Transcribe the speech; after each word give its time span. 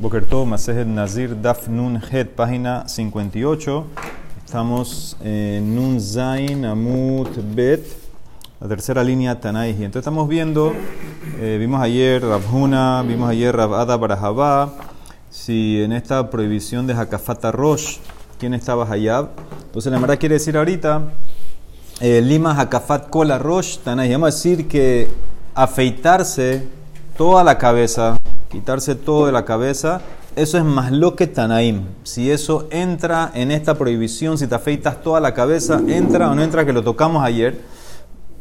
Bokertov, 0.00 0.46
Masejet 0.46 0.86
Nazir, 0.86 1.34
Daf 1.34 1.68
Nun 1.68 2.00
Het, 2.00 2.30
página 2.34 2.88
58. 2.88 3.84
Estamos 4.46 5.14
en 5.22 5.74
Nun 5.74 6.00
Zain 6.00 6.64
Amut 6.64 7.28
Bet, 7.54 7.84
la 8.62 8.68
tercera 8.68 9.04
línea 9.04 9.38
Tanaihi. 9.38 9.84
Entonces 9.84 10.00
estamos 10.00 10.26
viendo, 10.26 10.72
eh, 11.38 11.58
vimos 11.60 11.82
ayer 11.82 12.22
Rabhuna, 12.22 13.04
vimos 13.06 13.28
ayer 13.28 13.54
Rabada 13.54 13.98
Barajabá, 13.98 14.72
si 15.28 15.82
en 15.82 15.92
esta 15.92 16.30
prohibición 16.30 16.86
de 16.86 16.94
Hakafata 16.94 17.52
Rosh, 17.52 17.98
¿quién 18.38 18.54
estaba 18.54 18.90
Hayab? 18.90 19.28
Entonces 19.66 19.92
la 19.92 19.98
verdad 19.98 20.18
quiere 20.18 20.36
decir 20.36 20.56
ahorita, 20.56 21.10
eh, 22.00 22.22
Lima 22.22 22.58
Hakafat 22.58 23.10
Kola 23.10 23.38
Rosh 23.38 23.76
Tanaihi. 23.80 24.12
Vamos 24.12 24.32
a 24.32 24.34
decir 24.34 24.66
que 24.66 25.08
afeitarse 25.54 26.66
toda 27.18 27.44
la 27.44 27.58
cabeza, 27.58 28.16
quitarse 28.50 28.96
todo 28.96 29.26
de 29.26 29.32
la 29.32 29.44
cabeza, 29.44 30.00
eso 30.34 30.58
es 30.58 30.64
más 30.64 30.90
lo 30.90 31.14
que 31.14 31.26
Tanaim. 31.26 31.84
Si 32.02 32.30
eso 32.30 32.66
entra 32.70 33.30
en 33.34 33.50
esta 33.52 33.78
prohibición, 33.78 34.38
si 34.38 34.46
te 34.46 34.54
afeitas 34.56 35.02
toda 35.02 35.20
la 35.20 35.32
cabeza, 35.34 35.80
entra 35.86 36.30
o 36.30 36.34
no 36.34 36.42
entra, 36.42 36.66
que 36.66 36.72
lo 36.72 36.82
tocamos 36.82 37.24
ayer. 37.24 37.60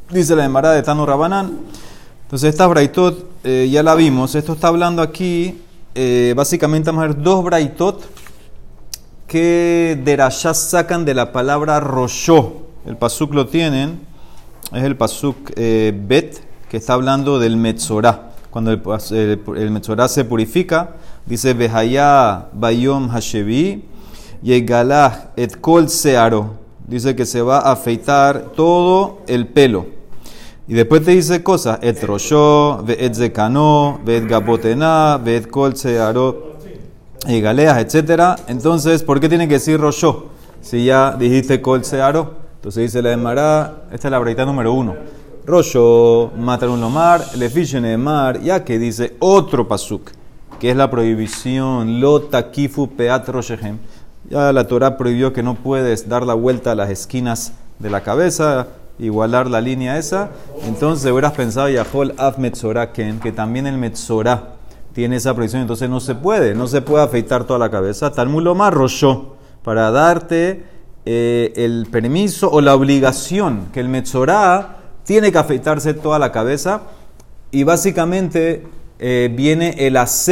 Dice 0.09 0.35
la 0.35 0.45
Emara 0.45 0.71
de 0.71 0.81
Tano 0.81 1.05
Rabanán. 1.05 1.59
Entonces, 2.23 2.49
esta 2.49 2.65
Braitot 2.67 3.23
eh, 3.43 3.69
ya 3.71 3.83
la 3.83 3.95
vimos. 3.95 4.33
Esto 4.33 4.53
está 4.53 4.67
hablando 4.67 5.03
aquí, 5.03 5.61
eh, 5.93 6.33
básicamente 6.35 6.89
vamos 6.89 7.03
a 7.03 7.07
ver 7.07 7.21
dos 7.21 7.43
Braitot 7.43 8.03
que 9.27 9.99
de 10.03 10.15
Rashá 10.15 10.55
sacan 10.55 11.05
de 11.05 11.13
la 11.13 11.31
palabra 11.31 11.79
Roshó. 11.79 12.63
El 12.85 12.97
pasuk 12.97 13.35
lo 13.35 13.45
tienen, 13.45 13.99
es 14.73 14.83
el 14.83 14.97
pasuk 14.97 15.51
eh, 15.55 15.93
Bet, 15.95 16.39
que 16.67 16.77
está 16.77 16.93
hablando 16.93 17.37
del 17.37 17.55
Metzorah 17.55 18.28
cuando 18.49 18.71
el, 18.71 18.81
el, 19.11 19.39
el 19.57 19.71
Metzorah 19.71 20.07
se 20.07 20.25
purifica, 20.25 20.95
dice 21.25 21.53
Behaya 21.53 22.47
Bayom 22.53 23.09
Hashevi 23.09 23.83
Yegalah 24.41 25.31
et 25.35 25.59
Kol 25.59 25.89
Searo. 25.89 26.57
Dice 26.87 27.15
que 27.15 27.25
se 27.25 27.41
va 27.41 27.59
a 27.59 27.73
afeitar 27.73 28.51
todo 28.55 29.19
el 29.27 29.47
pelo. 29.47 29.85
Y 30.67 30.73
después 30.73 31.03
te 31.03 31.11
dice 31.11 31.41
cosas, 31.41 31.79
et 31.81 32.03
rosho, 32.03 32.83
ve 32.83 32.95
et 32.99 33.13
zekano, 33.13 33.99
ve 34.05 34.17
et 34.17 34.27
gabotena, 34.27 35.17
ve 35.17 35.37
et 35.37 35.47
kol 35.47 35.75
searo, 35.75 36.57
y 37.27 37.41
galeas, 37.41 37.79
etc. 37.79 38.39
Entonces, 38.47 39.01
¿por 39.01 39.19
qué 39.19 39.27
tiene 39.27 39.47
que 39.47 39.55
decir 39.55 39.79
rosho? 39.79 40.27
Si 40.61 40.85
ya 40.85 41.15
dijiste 41.17 41.59
kol 41.59 41.83
searo. 41.83 42.33
Entonces 42.57 42.83
dice 42.83 43.01
la 43.01 43.13
Emara, 43.13 43.85
esta 43.91 44.09
es 44.09 44.11
la 44.11 44.19
breita 44.19 44.45
número 44.45 44.73
uno. 44.73 44.95
Rosho, 45.49 46.31
Matarun 46.37 46.79
Lomar, 46.79 47.35
Lefishene 47.35 47.97
Mar, 47.97 48.39
ya 48.39 48.63
que 48.63 48.77
dice 48.77 49.15
otro 49.17 49.67
pasuk, 49.67 50.11
que 50.59 50.69
es 50.69 50.77
la 50.77 50.91
prohibición, 50.91 51.99
Lota 51.99 52.51
Kifu 52.51 52.89
Peat 52.89 53.27
Roshehem. 53.27 53.79
Ya 54.29 54.53
la 54.53 54.67
Torah 54.67 54.95
prohibió 54.95 55.33
que 55.33 55.41
no 55.41 55.55
puedes 55.55 56.07
dar 56.07 56.23
la 56.23 56.35
vuelta 56.35 56.73
a 56.73 56.75
las 56.75 56.91
esquinas 56.91 57.53
de 57.79 57.89
la 57.89 58.01
cabeza, 58.01 58.67
igualar 58.99 59.49
la 59.49 59.59
línea 59.59 59.97
esa. 59.97 60.29
Entonces 60.67 61.11
hubieras 61.11 61.33
pensado, 61.33 61.67
Yahol 61.67 62.13
Af 62.17 62.37
Metzorah 62.37 62.91
Ken, 62.93 63.19
que 63.19 63.31
también 63.31 63.65
el 63.65 63.79
Metzorah 63.79 64.49
tiene 64.93 65.15
esa 65.15 65.33
prohibición, 65.33 65.63
entonces 65.63 65.89
no 65.89 65.99
se 65.99 66.13
puede, 66.13 66.53
no 66.53 66.67
se 66.67 66.83
puede 66.83 67.05
afeitar 67.05 67.45
toda 67.45 67.57
la 67.57 67.71
cabeza. 67.71 68.11
Talmud 68.11 68.43
Lomar 68.43 68.75
Rosho, 68.75 69.35
para 69.63 69.89
darte 69.89 70.63
eh, 71.05 71.53
el 71.55 71.87
permiso 71.89 72.51
o 72.51 72.61
la 72.61 72.75
obligación 72.75 73.69
que 73.73 73.79
el 73.79 73.89
Metzorah 73.89 74.78
tiene 75.09 75.31
que 75.31 75.39
afeitarse 75.39 75.95
toda 75.95 76.19
la 76.19 76.31
cabeza 76.31 76.81
y 77.49 77.63
básicamente 77.63 78.67
eh, 78.99 79.33
viene 79.35 79.73
el 79.79 79.97
AC 79.97 80.27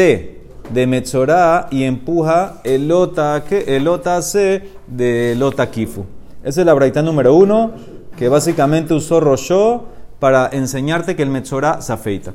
de 0.70 0.86
Metzorah 0.86 1.68
y 1.72 1.82
empuja 1.82 2.62
el 2.64 2.88
Lota, 2.88 3.44
el 3.50 3.84
lota 3.84 4.18
AC 4.18 4.62
de 4.86 5.34
Lota 5.36 5.72
Kifu. 5.72 6.06
Esa 6.44 6.62
es 6.62 6.68
la 6.68 6.76
braita 6.76 7.02
número 7.02 7.34
uno, 7.34 7.72
que 8.16 8.30
básicamente 8.30 8.94
usó 8.94 9.20
Roshó 9.20 9.86
para 10.20 10.48
enseñarte 10.52 11.16
que 11.16 11.24
el 11.24 11.32
Metzorah 11.32 11.82
se 11.82 11.94
afeita. 11.94 12.34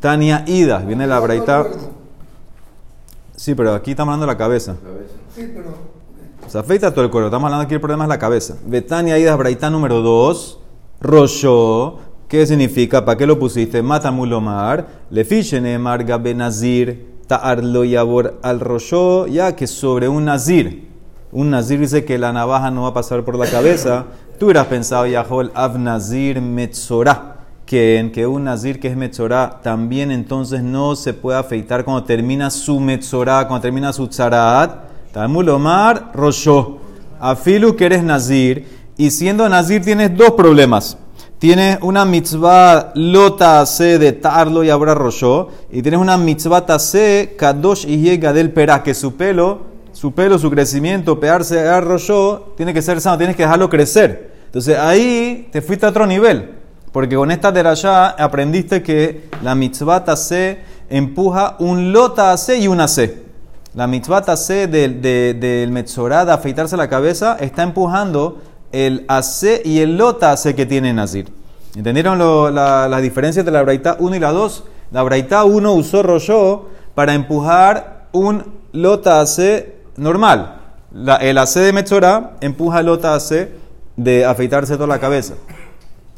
Tania 0.00 0.44
Ida, 0.46 0.78
viene 0.78 1.06
la 1.06 1.20
braita. 1.20 1.66
Sí, 3.36 3.54
pero 3.54 3.74
aquí 3.74 3.90
estamos 3.90 4.14
hablando 4.14 4.24
de 4.24 4.32
la 4.32 4.38
cabeza. 4.38 4.76
Se 6.48 6.58
afeita 6.58 6.90
todo 6.90 7.04
el 7.04 7.10
cuerpo, 7.10 7.26
estamos 7.26 7.48
hablando 7.48 7.66
aquí 7.66 7.74
el 7.74 7.80
problema 7.80 8.04
es 8.04 8.08
la 8.08 8.18
cabeza. 8.18 8.56
Betania 8.64 9.18
Ida, 9.18 9.36
braita 9.36 9.68
número 9.68 10.00
dos. 10.00 10.58
Rosho, 11.02 11.98
¿qué 12.28 12.46
significa? 12.46 13.04
¿Para 13.04 13.18
qué 13.18 13.26
lo 13.26 13.36
pusiste? 13.36 13.82
Matamulomar, 13.82 14.86
le 15.10 15.78
marga 15.78 16.16
benazir, 16.16 17.18
ta'arlo 17.26 17.82
yabor 17.82 18.38
al 18.40 18.60
Rosho, 18.60 19.26
ya 19.26 19.56
que 19.56 19.66
sobre 19.66 20.08
un 20.08 20.26
nazir, 20.26 20.88
un 21.32 21.50
nazir 21.50 21.80
dice 21.80 22.04
que 22.04 22.18
la 22.18 22.32
navaja 22.32 22.70
no 22.70 22.82
va 22.82 22.90
a 22.90 22.94
pasar 22.94 23.24
por 23.24 23.36
la 23.36 23.46
cabeza, 23.46 24.04
tú 24.38 24.46
hubieras 24.46 24.68
pensado, 24.68 25.04
Yahol, 25.06 25.50
av 25.54 25.76
nazir 25.76 26.40
metzorah, 26.40 27.36
que 27.66 28.24
un 28.28 28.44
nazir 28.44 28.78
que 28.78 28.86
es 28.86 28.96
metzorah 28.96 29.60
también 29.60 30.12
entonces 30.12 30.62
no 30.62 30.94
se 30.94 31.14
puede 31.14 31.38
afeitar 31.38 31.84
cuando 31.84 32.04
termina 32.04 32.48
su 32.48 32.78
metzorah, 32.78 33.48
cuando 33.48 33.62
termina 33.62 33.92
su 33.92 34.06
tzaraat, 34.06 34.92
Talmulomar, 35.12 36.12
Rosho, 36.14 36.78
afilu 37.18 37.74
que 37.74 37.86
eres 37.86 38.04
nazir, 38.04 38.81
y 39.02 39.10
siendo 39.10 39.48
nazir 39.48 39.82
tienes 39.82 40.16
dos 40.16 40.30
problemas. 40.30 40.96
Tienes 41.40 41.78
una 41.82 42.04
mitzvah 42.04 42.92
lota 42.94 43.66
se 43.66 43.98
de 43.98 44.12
tarlo 44.12 44.62
y 44.62 44.70
abra 44.70 44.94
rosho. 44.94 45.48
Y 45.72 45.82
tienes 45.82 45.98
una 45.98 46.16
mitzvah 46.16 46.64
tase 46.64 47.34
kadosh 47.36 47.84
y 47.84 47.96
llega 47.96 48.32
del 48.32 48.52
perá, 48.52 48.84
que 48.84 48.94
su 48.94 49.16
pelo, 49.16 49.62
su 49.90 50.12
pelo, 50.12 50.38
su 50.38 50.48
crecimiento, 50.52 51.18
pearse 51.18 51.64
tiene 52.56 52.72
que 52.72 52.80
ser 52.80 53.00
sano, 53.00 53.18
tienes 53.18 53.34
que 53.34 53.42
dejarlo 53.42 53.68
crecer. 53.68 54.34
Entonces 54.46 54.78
ahí 54.78 55.48
te 55.50 55.62
fuiste 55.62 55.84
a 55.84 55.88
otro 55.88 56.06
nivel. 56.06 56.50
Porque 56.92 57.16
con 57.16 57.32
esta 57.32 57.50
derashá 57.50 58.10
aprendiste 58.10 58.84
que 58.84 59.24
la 59.42 59.56
mitzvah 59.56 60.04
tase 60.04 60.60
empuja 60.88 61.56
un 61.58 61.92
lota 61.92 62.36
se 62.36 62.56
y 62.58 62.68
una 62.68 62.86
se. 62.86 63.20
La 63.74 63.88
mitzvah 63.88 64.22
tase 64.22 64.68
del, 64.68 65.02
del, 65.02 65.40
del 65.40 65.72
metzorá 65.72 66.24
de 66.24 66.30
afeitarse 66.30 66.76
la 66.76 66.88
cabeza 66.88 67.36
está 67.40 67.64
empujando 67.64 68.38
el 68.72 69.04
AC 69.08 69.60
y 69.64 69.80
el 69.80 69.96
lota 69.96 70.32
AC 70.32 70.54
que 70.54 70.66
tiene 70.66 70.92
Nazir. 70.92 71.32
¿Entendieron 71.76 72.18
las 72.54 72.90
la, 72.90 73.00
diferencias 73.00 73.44
de 73.44 73.50
la 73.50 73.62
Braita 73.62 73.96
1 73.98 74.16
y 74.16 74.18
la 74.18 74.32
2? 74.32 74.64
La 74.90 75.02
Braita 75.02 75.44
1 75.44 75.72
usó 75.72 76.02
rollo 76.02 76.68
para 76.94 77.14
empujar 77.14 78.08
un 78.12 78.44
lota 78.72 79.20
AC 79.20 79.66
normal. 79.96 80.58
el 81.20 81.38
AC 81.38 81.54
de 81.54 81.72
Metzora 81.72 82.32
empuja 82.40 82.80
el 82.80 82.86
lota 82.86 83.14
AC 83.14 83.48
de 83.96 84.24
afeitarse 84.24 84.74
toda 84.74 84.88
la 84.88 84.98
cabeza. 84.98 85.34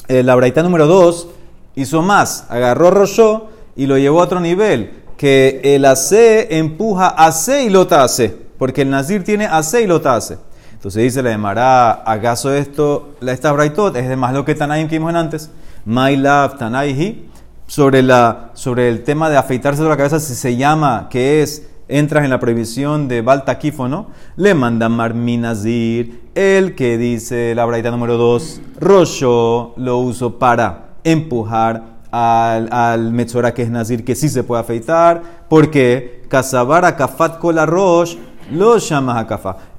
Eh, 0.08 0.22
la 0.22 0.34
Braita 0.34 0.62
número 0.62 0.86
2 0.86 1.28
hizo 1.76 2.02
más, 2.02 2.46
agarró 2.48 2.90
rollo 2.90 3.48
y 3.76 3.86
lo 3.86 3.98
llevó 3.98 4.20
a 4.20 4.24
otro 4.24 4.40
nivel, 4.40 5.02
que 5.16 5.60
el 5.62 5.84
AC 5.84 6.12
empuja 6.50 7.08
AC 7.08 7.64
y 7.64 7.70
lota 7.70 8.02
AC, 8.02 8.32
porque 8.58 8.82
el 8.82 8.90
Nazir 8.90 9.24
tiene 9.24 9.46
AC 9.46 9.80
y 9.82 9.86
lota 9.86 10.16
AC. 10.16 10.38
Entonces 10.84 11.02
dice 11.04 11.22
la 11.22 11.32
Emara, 11.32 12.02
¿acaso 12.04 12.52
esto, 12.52 13.14
esta 13.26 13.52
braitot 13.52 13.96
es 13.96 14.06
de 14.06 14.16
más 14.16 14.34
lo 14.34 14.44
que 14.44 14.54
Tanaim 14.54 14.86
que 14.86 14.98
vimos 14.98 15.14
antes? 15.14 15.50
My 15.86 16.14
love 16.14 16.58
Tanaihi, 16.58 17.26
sobre, 17.66 18.02
la, 18.02 18.50
sobre 18.52 18.90
el 18.90 19.02
tema 19.02 19.30
de 19.30 19.38
afeitarse 19.38 19.82
de 19.82 19.88
la 19.88 19.96
cabeza, 19.96 20.20
si 20.20 20.34
se 20.34 20.58
llama, 20.58 21.08
que 21.08 21.40
es, 21.40 21.66
entras 21.88 22.24
en 22.24 22.28
la 22.28 22.38
prohibición 22.38 23.08
de 23.08 23.22
Baltaquifo, 23.22 23.88
¿no? 23.88 24.08
Le 24.36 24.52
manda 24.52 24.90
Marminazir, 24.90 26.20
el 26.34 26.74
que 26.74 26.98
dice 26.98 27.54
la 27.54 27.64
braita 27.64 27.90
número 27.90 28.18
2, 28.18 28.60
Rosho 28.78 29.72
lo 29.78 29.96
uso 29.96 30.38
para 30.38 30.96
empujar 31.02 31.94
al, 32.10 32.70
al 32.70 33.10
Metzora 33.10 33.54
que 33.54 33.62
es 33.62 33.70
Nazir, 33.70 34.04
que 34.04 34.14
sí 34.14 34.28
se 34.28 34.44
puede 34.44 34.60
afeitar, 34.60 35.22
porque 35.48 36.24
Casabara 36.28 36.94
Kafat 36.94 37.38
Kola 37.38 37.64
Rosh 37.64 38.16
lo 38.50 38.78
llama. 38.78 39.26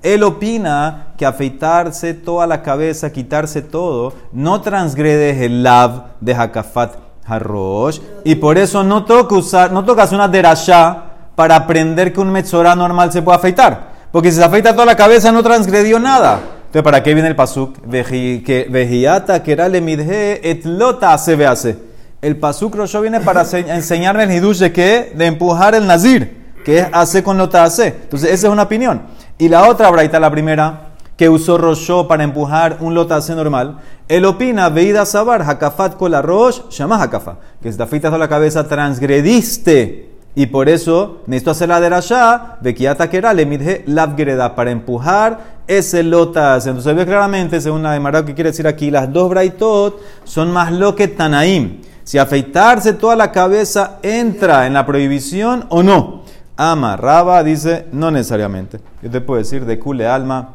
Él 0.02 0.24
opina 0.24 1.08
que 1.18 1.26
afeitarse 1.26 2.14
toda 2.14 2.48
la 2.48 2.62
cabeza, 2.62 3.12
quitarse 3.12 3.62
todo, 3.62 4.14
no 4.32 4.62
transgrede 4.62 5.46
el 5.46 5.64
lav 5.64 6.06
de 6.20 6.34
Hakafat 6.34 6.96
Harosh. 7.26 8.00
Y 8.24 8.36
por 8.36 8.58
eso 8.58 8.84
no 8.84 9.06
toca 9.06 9.36
usar, 9.36 9.72
no 9.72 9.84
toca 9.84 10.04
hacer 10.04 10.16
una 10.16 10.28
derashá 10.28 11.04
para 11.36 11.56
aprender 11.56 12.14
que 12.14 12.22
un 12.22 12.32
metzorá 12.32 12.76
normal 12.76 13.12
se 13.12 13.22
puede 13.22 13.38
afeitar. 13.38 13.96
Porque 14.12 14.32
si 14.32 14.38
se 14.38 14.44
afeita 14.44 14.74
toda 14.74 14.86
la 14.86 14.96
cabeza 14.96 15.32
no 15.32 15.44
transgredió 15.44 16.00
nada. 16.00 16.40
Entonces, 16.68 16.84
¿para 16.84 17.04
qué 17.04 17.14
viene 17.14 17.30
el 17.30 17.36
pasuk? 17.36 17.78
Vejiata 17.86 19.42
era 19.46 19.70
midhe 19.70 20.50
et 20.50 20.66
lota 20.66 21.18
se. 21.18 21.96
El 22.22 22.38
pasuk 22.38 22.76
Rosho 22.76 23.02
viene 23.02 23.20
para 23.20 23.44
enseñarme 23.68 24.24
el 24.24 24.32
hidush 24.32 24.60
de 24.60 24.72
qué? 24.72 25.12
De 25.16 25.26
empujar 25.26 25.76
el 25.76 25.86
nazir 25.86 26.44
que 26.66 26.80
es 26.80 26.88
hace 26.92 27.24
con 27.24 27.38
lota 27.38 27.64
hace. 27.64 27.88
Entonces, 27.88 28.32
esa 28.32 28.48
es 28.48 28.54
una 28.54 28.64
opinión. 28.64 29.04
Y 29.38 29.48
la 29.48 29.70
otra 29.70 29.90
braita, 29.92 30.20
la 30.20 30.32
primera, 30.32 30.96
que 31.16 31.30
usó 31.30 31.58
Rosho 31.58 32.08
para 32.08 32.24
empujar 32.24 32.78
un 32.82 32.94
lota 32.94 33.16
hace 33.16 33.36
normal, 33.36 33.78
él 34.08 34.26
opina, 34.26 34.70
veida 34.70 35.06
sabar, 35.06 35.44
hakafat 35.44 36.00
la 36.02 36.22
rosh, 36.22 36.62
llama 36.70 37.02
hakafa, 37.02 37.38
que 37.62 37.72
si 37.72 37.78
te 37.78 37.84
afeitas 37.84 38.18
la 38.18 38.28
cabeza, 38.28 38.68
transgrediste 38.68 40.12
Y 40.36 40.48
por 40.48 40.68
eso 40.68 41.22
necesito 41.28 41.52
hacer 41.52 41.70
la 41.70 41.80
derashá 41.80 42.58
de 42.60 42.76
Kiata 42.76 43.10
Kera 43.10 43.34
le 43.34 43.46
midhe 43.46 43.84
lavgereda 43.88 44.54
para 44.54 44.72
empujar 44.72 45.56
ese 45.66 46.04
lotas. 46.04 46.68
Entonces 46.68 46.94
ve 46.94 47.06
claramente, 47.06 47.62
según 47.62 47.84
la 47.84 47.94
de 47.94 48.26
que 48.26 48.34
quiere 48.34 48.50
decir 48.50 48.68
aquí, 48.68 48.92
las 48.92 49.12
dos 49.14 49.30
braitot 49.30 50.02
son 50.26 50.52
más 50.52 50.74
lo 50.74 50.94
que 50.96 51.08
tanaim. 51.08 51.82
Si 52.04 52.18
afeitarse 52.18 52.94
toda 52.94 53.16
la 53.16 53.32
cabeza 53.32 54.00
entra 54.04 54.68
en 54.68 54.74
la 54.74 54.86
prohibición 54.86 55.66
o 55.70 55.82
no. 55.82 56.25
Ama, 56.57 56.96
Raba 56.96 57.44
dice 57.44 57.86
no 57.92 58.12
necesariamente. 58.12 58.80
Yo 59.02 59.10
te 59.10 59.19
puedo 59.19 59.40
decir 59.40 59.66
de 59.66 59.78
cule 59.78 60.07
alma, 60.07 60.54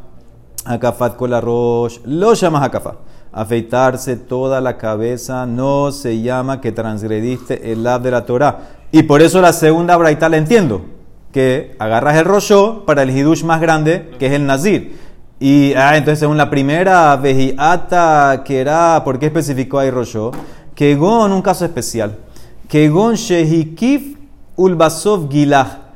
acafat 0.65 1.17
con 1.17 1.31
roche, 1.41 2.01
lo 2.05 2.33
llamas 2.35 2.63
acafat. 2.63 2.97
Afeitarse 3.33 4.17
toda 4.17 4.61
la 4.61 4.77
cabeza 4.77 5.47
no 5.47 5.93
se 5.93 6.21
llama 6.21 6.61
que 6.61 6.73
transgrediste 6.73 7.71
el 7.71 7.85
lab 7.85 8.03
de 8.03 8.11
la 8.11 8.25
Torah. 8.25 8.59
Y 8.91 9.05
por 9.05 9.23
eso 9.23 9.41
la 9.41 9.53
segunda 9.53 9.97
braita 9.97 10.29
la 10.29 10.37
entiendo. 10.37 10.83
Que 11.33 11.77
agarras 11.79 12.17
el 12.17 12.25
rollo 12.25 12.85
para 12.87 13.03
el 13.03 13.11
hidush 13.11 13.45
más 13.45 13.61
grande, 13.61 14.11
que 14.19 14.27
es 14.27 14.33
el 14.33 14.47
nazir. 14.47 14.99
Y 15.39 15.75
ah, 15.75 15.97
entonces 15.97 16.19
según 16.19 16.39
la 16.39 16.51
primera, 16.51 17.15
vejiata, 17.17 18.43
que 18.45 18.61
era, 18.61 19.03
¿por 19.05 19.19
qué 19.19 19.27
especificó 19.27 19.79
ahí 19.79 19.91
rollo? 19.91 20.33
Que 20.75 20.97
gon, 20.97 21.31
un 21.31 21.43
caso 21.43 21.65
especial. 21.65 22.17
Que 22.69 22.89
gon 22.89 23.15
shehikif 23.15 24.17
ulbasov 24.57 25.29
gilah. 25.31 25.90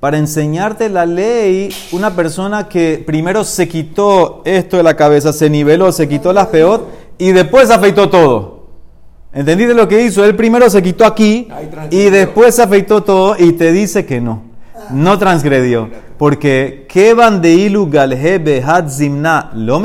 Para 0.00 0.18
enseñarte 0.18 0.90
la 0.90 1.06
ley, 1.06 1.70
una 1.92 2.14
persona 2.14 2.68
que 2.68 3.02
primero 3.06 3.44
se 3.44 3.66
quitó 3.66 4.42
esto 4.44 4.76
de 4.76 4.82
la 4.82 4.94
cabeza, 4.94 5.32
se 5.32 5.48
niveló, 5.48 5.90
se 5.90 6.06
quitó 6.06 6.32
las 6.34 6.48
peor 6.48 6.86
y 7.16 7.32
después 7.32 7.70
afeitó 7.70 8.10
todo. 8.10 8.66
¿Entendiste 9.32 9.74
lo 9.74 9.88
que 9.88 10.02
hizo? 10.02 10.24
Él 10.24 10.36
primero 10.36 10.68
se 10.68 10.82
quitó 10.82 11.04
aquí 11.06 11.48
y 11.90 12.10
después 12.10 12.54
se 12.54 12.62
afeitó 12.62 13.02
todo 13.02 13.36
y 13.38 13.52
te 13.52 13.72
dice 13.72 14.04
que 14.04 14.20
no. 14.20 14.42
No 14.90 15.18
transgredió. 15.18 15.88
Porque 16.18 16.86
Kevan 16.88 17.40
de 17.40 17.52
ilu 17.52 17.88
galhebe 17.90 18.62
had 18.62 18.88
zimna 18.88 19.50
lo. 19.54 19.82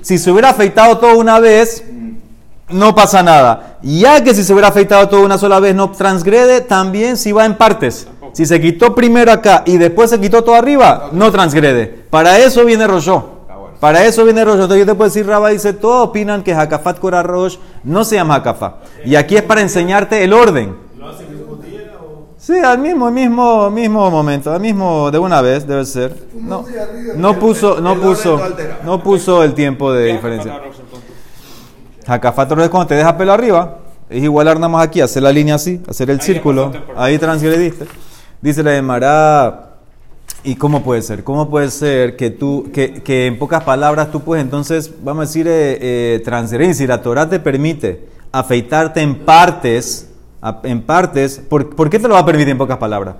Si 0.00 0.18
se 0.18 0.30
hubiera 0.30 0.50
afeitado 0.50 0.98
todo 0.98 1.18
una 1.18 1.38
vez, 1.40 1.84
no 2.68 2.94
pasa 2.94 3.22
nada. 3.22 3.78
Ya 3.82 4.22
que 4.22 4.34
si 4.34 4.42
se 4.44 4.52
hubiera 4.52 4.68
afeitado 4.68 5.08
todo 5.08 5.24
una 5.24 5.38
sola 5.38 5.60
vez 5.60 5.74
no 5.74 5.90
transgrede, 5.90 6.60
también 6.60 7.16
si 7.16 7.32
va 7.32 7.44
en 7.44 7.56
partes. 7.56 8.08
Si 8.32 8.44
se 8.44 8.60
quitó 8.60 8.94
primero 8.94 9.32
acá 9.32 9.62
y 9.64 9.78
después 9.78 10.10
se 10.10 10.20
quitó 10.20 10.44
todo 10.44 10.56
arriba, 10.56 11.08
no 11.12 11.30
transgrede. 11.30 11.86
Para 12.10 12.38
eso 12.38 12.64
viene 12.64 12.86
Roshó. 12.86 13.36
Para 13.80 14.06
eso 14.06 14.24
viene 14.24 14.44
Rosh. 14.44 14.54
Entonces 14.54 14.78
yo 14.78 14.86
te 14.86 14.94
puedo 14.94 15.08
decir, 15.08 15.26
Rabba 15.26 15.50
dice, 15.50 15.72
todos 15.72 16.08
opinan 16.08 16.42
que 16.42 16.54
Hakafat 16.54 16.98
Kora 16.98 17.22
Rosh 17.22 17.58
no 17.84 18.04
se 18.04 18.16
llama 18.16 18.36
Hakafat. 18.36 18.74
Y 19.04 19.16
aquí 19.16 19.36
es 19.36 19.42
para 19.42 19.60
enseñarte 19.60 20.22
el 20.24 20.32
orden. 20.32 20.76
¿Lo 20.98 21.08
hace 21.08 21.24
Sí, 22.38 22.54
al 22.58 22.78
mismo, 22.78 23.10
mismo, 23.10 23.70
mismo 23.70 24.08
momento, 24.08 24.52
al 24.52 24.60
mismo, 24.60 25.10
de 25.10 25.18
una 25.18 25.40
vez 25.40 25.66
debe 25.66 25.84
ser. 25.84 26.14
No, 26.34 26.64
no 27.16 27.38
puso, 27.40 27.80
no 27.80 27.96
puso, 27.96 28.40
no 28.84 29.02
puso 29.02 29.42
el 29.42 29.52
tiempo 29.54 29.92
de 29.92 30.12
diferencia. 30.12 30.60
Rosh 32.06 32.64
es 32.64 32.70
cuando 32.70 32.86
te 32.86 32.94
deja 32.94 33.16
pelo 33.16 33.32
arriba. 33.32 33.78
Es 34.08 34.22
igual 34.22 34.46
nada 34.46 34.68
más 34.68 34.86
aquí, 34.86 35.00
hacer 35.00 35.22
la 35.22 35.32
línea 35.32 35.56
así, 35.56 35.82
hacer 35.88 36.10
el 36.10 36.20
círculo. 36.20 36.72
Ahí 36.96 37.18
transgrediste. 37.18 37.86
Dice 38.40 38.62
la 38.62 38.72
de 38.72 38.82
Mará. 38.82 39.62
¿Y 40.44 40.54
cómo 40.54 40.84
puede 40.84 41.02
ser? 41.02 41.24
¿Cómo 41.24 41.50
puede 41.50 41.70
ser 41.70 42.14
que 42.14 42.30
tú, 42.30 42.70
que, 42.72 43.02
que 43.02 43.26
en 43.26 43.36
pocas 43.36 43.64
palabras 43.64 44.12
tú 44.12 44.20
puedes 44.20 44.44
entonces, 44.44 44.92
vamos 45.02 45.22
a 45.22 45.26
decir, 45.26 45.48
eh, 45.48 46.22
eh 46.22 46.74
si 46.74 46.86
la 46.86 47.02
Torah 47.02 47.28
te 47.28 47.40
permite 47.40 48.06
afeitarte 48.30 49.00
en 49.00 49.24
partes, 49.24 50.08
en 50.62 50.82
partes, 50.82 51.40
¿por, 51.48 51.90
qué 51.90 51.98
te 51.98 52.06
lo 52.06 52.14
va 52.14 52.20
a 52.20 52.26
permitir 52.26 52.50
en 52.50 52.58
pocas 52.58 52.76
palabras? 52.76 53.16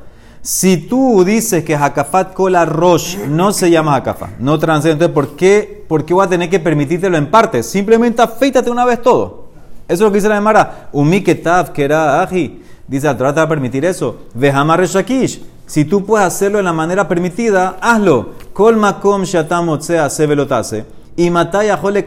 Si 0.47 0.77
tú 0.77 1.25
dices 1.25 1.65
que 1.65 1.75
Hakafat 1.75 2.33
Kola 2.33 2.65
Rosh 2.65 3.19
no 3.27 3.53
se 3.53 3.69
llama 3.69 3.97
Hakafat, 3.97 4.39
no 4.39 4.61
transgrede, 4.61 4.93
entonces 4.93 5.13
¿por 5.13 5.35
qué, 5.35 5.85
¿por 5.89 6.05
qué 6.05 6.15
voy 6.15 6.25
a 6.25 6.29
tener 6.29 6.49
que 6.49 6.61
permitírtelo 6.61 7.17
en 7.17 7.33
partes? 7.33 7.67
Simplemente 7.67 8.23
afeítate 8.23 8.71
una 8.71 8.85
vez 8.85 9.03
todo. 9.03 9.47
Eso 9.89 9.95
es 9.95 10.01
lo 10.03 10.13
que 10.13 10.19
dice 10.19 10.29
la 10.29 10.37
Gemara. 10.37 10.89
Umi 10.93 11.21
que 11.21 11.43
era 11.79 12.23
aji. 12.23 12.63
Dice 12.87 13.09
la 13.09 13.19
Torah 13.19 13.43
a 13.43 13.49
permitir 13.49 13.85
eso. 13.85 14.19
Vejamar 14.35 14.87
Shakish. 14.87 15.43
Si 15.67 15.85
tú 15.85 16.07
puedes 16.07 16.25
hacerlo 16.25 16.59
de 16.59 16.63
la 16.63 16.73
manera 16.73 17.09
permitida, 17.09 17.79
hazlo. 17.81 18.35
Kol 18.53 18.77
makom 18.77 19.27
se 19.27 20.27
velotase. 20.29 20.85
Y 21.17 21.29
mataya 21.29 21.77
jole 21.77 22.05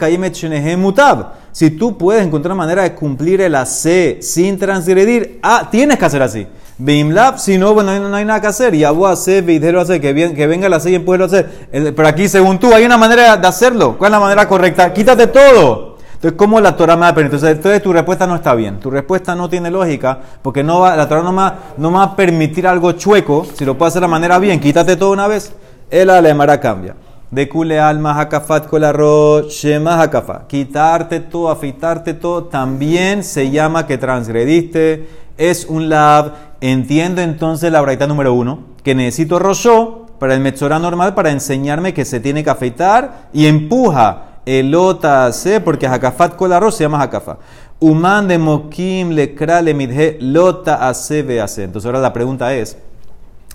mutab. 0.78 1.34
Si 1.52 1.72
tú 1.72 1.98
puedes 1.98 2.26
encontrar 2.26 2.56
manera 2.56 2.84
de 2.84 2.96
cumplir 2.96 3.42
el 3.42 3.56
AC 3.56 4.22
sin 4.22 4.58
transgredir, 4.58 5.42
ah, 5.44 5.68
tienes 5.70 6.00
que 6.00 6.06
hacer 6.06 6.22
así. 6.22 6.48
Bimlab, 6.81 7.40
si 7.40 7.58
no, 7.58 7.74
bueno, 7.74 8.00
no 8.00 8.16
hay 8.16 8.24
nada 8.24 8.40
que 8.40 8.48
hacer. 8.48 8.74
Y 8.74 8.86
abu 8.86 9.06
hacer, 9.06 9.44
videro 9.44 9.81
hacer, 9.81 10.00
que, 10.00 10.34
que 10.34 10.48
venga 10.48 10.68
el 10.68 10.74
AC 10.74 10.86
y 10.86 11.00
puedes 11.00 11.28
hacer. 11.28 11.68
Pero 11.72 12.08
aquí, 12.08 12.30
según 12.30 12.58
tú, 12.58 12.74
hay 12.74 12.86
una 12.86 12.98
manera 12.98 13.36
de 13.36 13.48
hacerlo. 13.48 13.98
¿Cuál 13.98 14.10
es 14.10 14.12
la 14.14 14.20
manera 14.22 14.48
correcta? 14.48 14.94
Quítate 14.94 15.28
todo. 15.28 15.98
Entonces, 16.14 16.38
¿cómo 16.38 16.62
la 16.62 16.78
Torah 16.78 16.96
me 16.96 17.02
va 17.02 17.08
a 17.10 17.14
permitir? 17.14 17.46
Entonces, 17.46 17.84
tu 17.84 17.92
respuesta 17.92 18.26
no 18.26 18.36
está 18.36 18.56
bien. 18.56 18.80
Tu 18.80 18.90
respuesta 18.90 19.36
no 19.36 19.50
tiene 19.50 19.70
lógica 19.70 20.20
porque 20.42 20.64
no 20.64 20.80
va, 20.80 20.96
la 20.96 21.08
Torah 21.08 21.22
no, 21.22 21.36
va, 21.36 21.60
no 21.78 21.92
va 21.92 22.04
a 22.04 22.16
permitir 22.16 22.66
algo 22.66 22.94
chueco. 22.94 23.46
Si 23.56 23.66
lo 23.66 23.78
puede 23.78 23.90
hacer 23.90 24.02
de 24.02 24.08
manera 24.08 24.40
bien, 24.40 24.62
quítate 24.62 24.96
todo 24.96 25.12
una 25.12 25.28
vez. 25.28 25.54
El 25.90 26.10
alemara 26.10 26.62
cambia. 26.62 26.96
De 27.30 27.48
kule 27.48 27.80
alma 27.80 28.20
hakafat 28.20 28.68
kol 28.68 28.81
shema 29.50 30.02
hakafat. 30.02 30.48
Quitarte 30.48 31.20
todo, 31.20 31.50
afeitarte 31.50 32.14
todo, 32.14 32.46
también 32.46 33.24
se 33.24 33.52
llama 33.52 33.86
que 33.86 33.98
transgrediste. 33.98 35.08
Es 35.40 35.66
un 35.66 35.90
lab. 35.90 36.34
Entiendo 36.62 37.22
entonces 37.22 37.72
la 37.72 37.82
braita 37.82 38.06
número 38.06 38.34
uno, 38.34 38.60
que 38.84 38.94
necesito 38.94 39.40
rosho 39.40 40.06
para 40.20 40.36
el 40.36 40.42
metzorá 40.42 40.78
normal 40.78 41.16
para 41.16 41.32
enseñarme 41.32 41.94
que 41.94 42.04
se 42.06 42.20
tiene 42.20 42.44
que 42.44 42.50
afeitar 42.50 43.30
y 43.32 43.46
empuja 43.48 44.42
elota 44.46 45.32
se, 45.32 45.62
porque 45.62 45.88
Hakafat 45.88 46.36
kol 46.36 46.52
arroz 46.52 46.76
se 46.76 46.84
llama 46.84 47.02
Hakafat. 47.02 47.40
Uman 47.80 48.28
de 48.28 48.38
mokim 48.38 49.12
le 49.12 49.34
krale 49.34 49.74
midhe 49.74 50.18
lota 50.20 50.88
ase 50.88 51.40
hace. 51.40 51.64
Entonces 51.64 51.86
ahora 51.86 52.00
la 52.00 52.12
pregunta 52.12 52.54
es, 52.54 52.78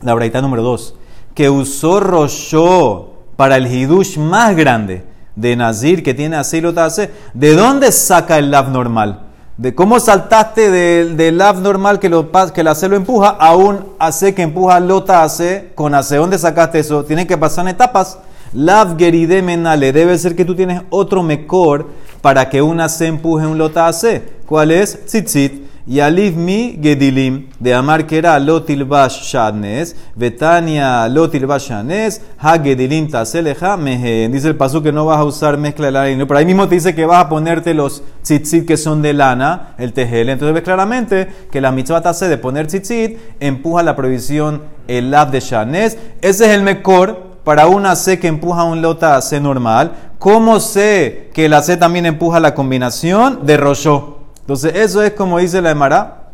la 0.03 0.15
braita 0.15 0.41
número 0.41 0.63
2, 0.63 0.95
que 1.35 1.51
usó 1.51 2.01
Rosho 2.01 3.11
para 3.37 3.57
el 3.57 3.67
hidush 3.67 4.17
más 4.17 4.57
grande 4.57 5.05
de 5.37 5.57
Nazir 5.57 6.03
que 6.03 6.15
tiene 6.15 6.37
ase 6.37 6.59
y 6.59 6.61
lota 6.63 6.87
ase, 6.87 7.11
¿de 7.35 7.55
dónde 7.55 7.93
saca 7.93 8.39
el 8.39 8.51
lav 8.51 8.71
normal? 8.71 9.21
¿De 9.57 9.73
cómo 9.73 10.01
saltaste 10.01 10.69
del, 10.69 11.17
del 11.17 11.39
lav 11.39 11.61
normal 11.61 12.01
que, 12.01 12.09
lo, 12.09 12.33
que 12.53 12.65
lo 12.65 12.97
empuja 12.97 13.29
a 13.29 13.55
un 13.55 13.87
ase 14.01 14.35
que 14.35 14.43
empuja 14.43 14.81
lota 14.81 15.23
ase 15.23 15.71
con 15.77 15.95
ase? 15.95 16.17
¿Dónde 16.17 16.39
sacaste 16.39 16.81
eso? 16.81 17.05
Tiene 17.05 17.25
que 17.29 17.39
pasar 17.39 17.65
en 17.67 17.69
etapas. 17.69 18.19
Lav 18.53 18.97
menale, 19.45 19.93
debe 19.93 20.19
ser 20.19 20.35
que 20.35 20.45
tú 20.45 20.57
tienes 20.57 20.83
otro 20.91 21.23
mejor 21.23 21.87
para 22.21 22.51
que 22.51 22.63
una 22.63 22.89
se 22.89 23.07
empuje 23.07 23.47
un 23.47 23.57
lota 23.57 23.93
C. 23.93 24.25
¿Cuál 24.45 24.73
es? 24.73 25.07
Tzitzit. 25.07 25.64
Y 25.87 26.01
aliv 26.01 26.35
mi 26.37 26.79
gedilim, 26.83 27.49
de 27.61 27.75
amar 27.75 28.07
que 28.07 28.17
era 28.17 28.39
lotilbash 28.39 29.21
shadnes, 29.23 29.95
betania 30.15 31.07
lotilbash 31.09 31.69
shadnes, 31.69 32.23
ha 32.39 32.59
gedilim 32.59 33.11
taseleja 33.11 33.77
mehe. 33.77 34.29
Dice 34.31 34.49
el 34.49 34.57
paso 34.57 34.83
que 34.83 34.93
no 34.93 35.05
vas 35.05 35.19
a 35.19 35.25
usar 35.25 35.59
mezcla 35.59 35.87
de 35.87 35.93
lana 35.93 36.27
Pero 36.27 36.39
ahí 36.39 36.47
mismo 36.47 36.67
te 36.69 36.77
dice 36.77 36.95
que 36.95 37.05
vas 37.05 37.25
a 37.25 37.29
ponerte 37.29 37.75
los 37.75 38.03
tzitzit 38.23 38.67
que 38.67 38.79
son 38.79 39.03
de 39.03 39.13
lana, 39.13 39.75
el 39.77 39.93
tejel. 39.93 40.31
Entonces 40.31 40.55
ves 40.55 40.63
claramente 40.63 41.29
que 41.53 41.61
la 41.61 41.71
mitzvah 41.71 42.01
tase 42.01 42.29
de 42.29 42.39
poner 42.39 42.67
tzitzit 42.67 43.19
empuja 43.41 43.83
la 43.83 43.95
prohibición 43.95 44.63
el 44.89 45.11
lab 45.11 45.31
de 45.31 45.41
shadnes. 45.41 45.99
Ese 46.23 46.47
es 46.47 46.51
el 46.53 46.63
mejor 46.63 47.35
para 47.45 47.67
una 47.67 47.95
C 47.95 48.19
que 48.19 48.27
empuja 48.29 48.65
un 48.65 48.81
lota 48.81 49.21
C 49.21 49.39
normal, 49.39 49.93
¿cómo 50.19 50.61
sé 50.61 51.31
que 51.35 51.51
la 51.51 51.63
C 51.63 51.77
también 51.77 52.07
empuja 52.07 52.41
la 52.41 52.55
combinación 52.55 53.45
de 53.45 53.59
Roshó? 53.59 54.14
Entonces, 54.45 54.75
eso 54.75 55.03
es 55.03 55.13
como 55.13 55.39
dice 55.39 55.63
la 55.63 55.71
Emara. 55.71 56.25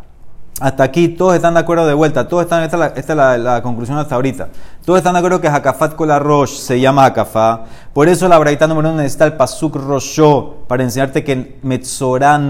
Hasta 0.61 0.83
aquí 0.83 1.09
todos 1.09 1.37
están 1.37 1.55
de 1.55 1.61
acuerdo 1.61 1.87
de 1.87 1.95
vuelta. 1.95 2.27
Todos 2.27 2.43
están, 2.43 2.65
esta 2.65 2.93
es 2.97 3.07
la, 3.17 3.63
conclusión 3.63 3.97
hasta 3.99 4.17
ahorita. 4.17 4.49
Todos 4.85 4.99
están 4.99 5.13
de 5.13 5.21
acuerdo 5.21 5.41
que 5.41 5.47
Hakafat 5.47 5.95
con 5.95 6.09
la 6.09 6.19
Rosh 6.19 6.59
se 6.59 6.81
llama 6.81 7.05
Hakafá. 7.05 7.67
Por 7.95 8.09
eso 8.09 8.27
la 8.27 8.37
braita 8.37 8.67
número 8.67 8.89
uno 8.89 8.99
necesita 8.99 9.27
el 9.27 9.35
Pasuk 9.35 9.77
Roshó 9.77 10.57
para 10.67 10.83
enseñarte 10.83 11.23
que 11.23 11.33
el 11.33 11.61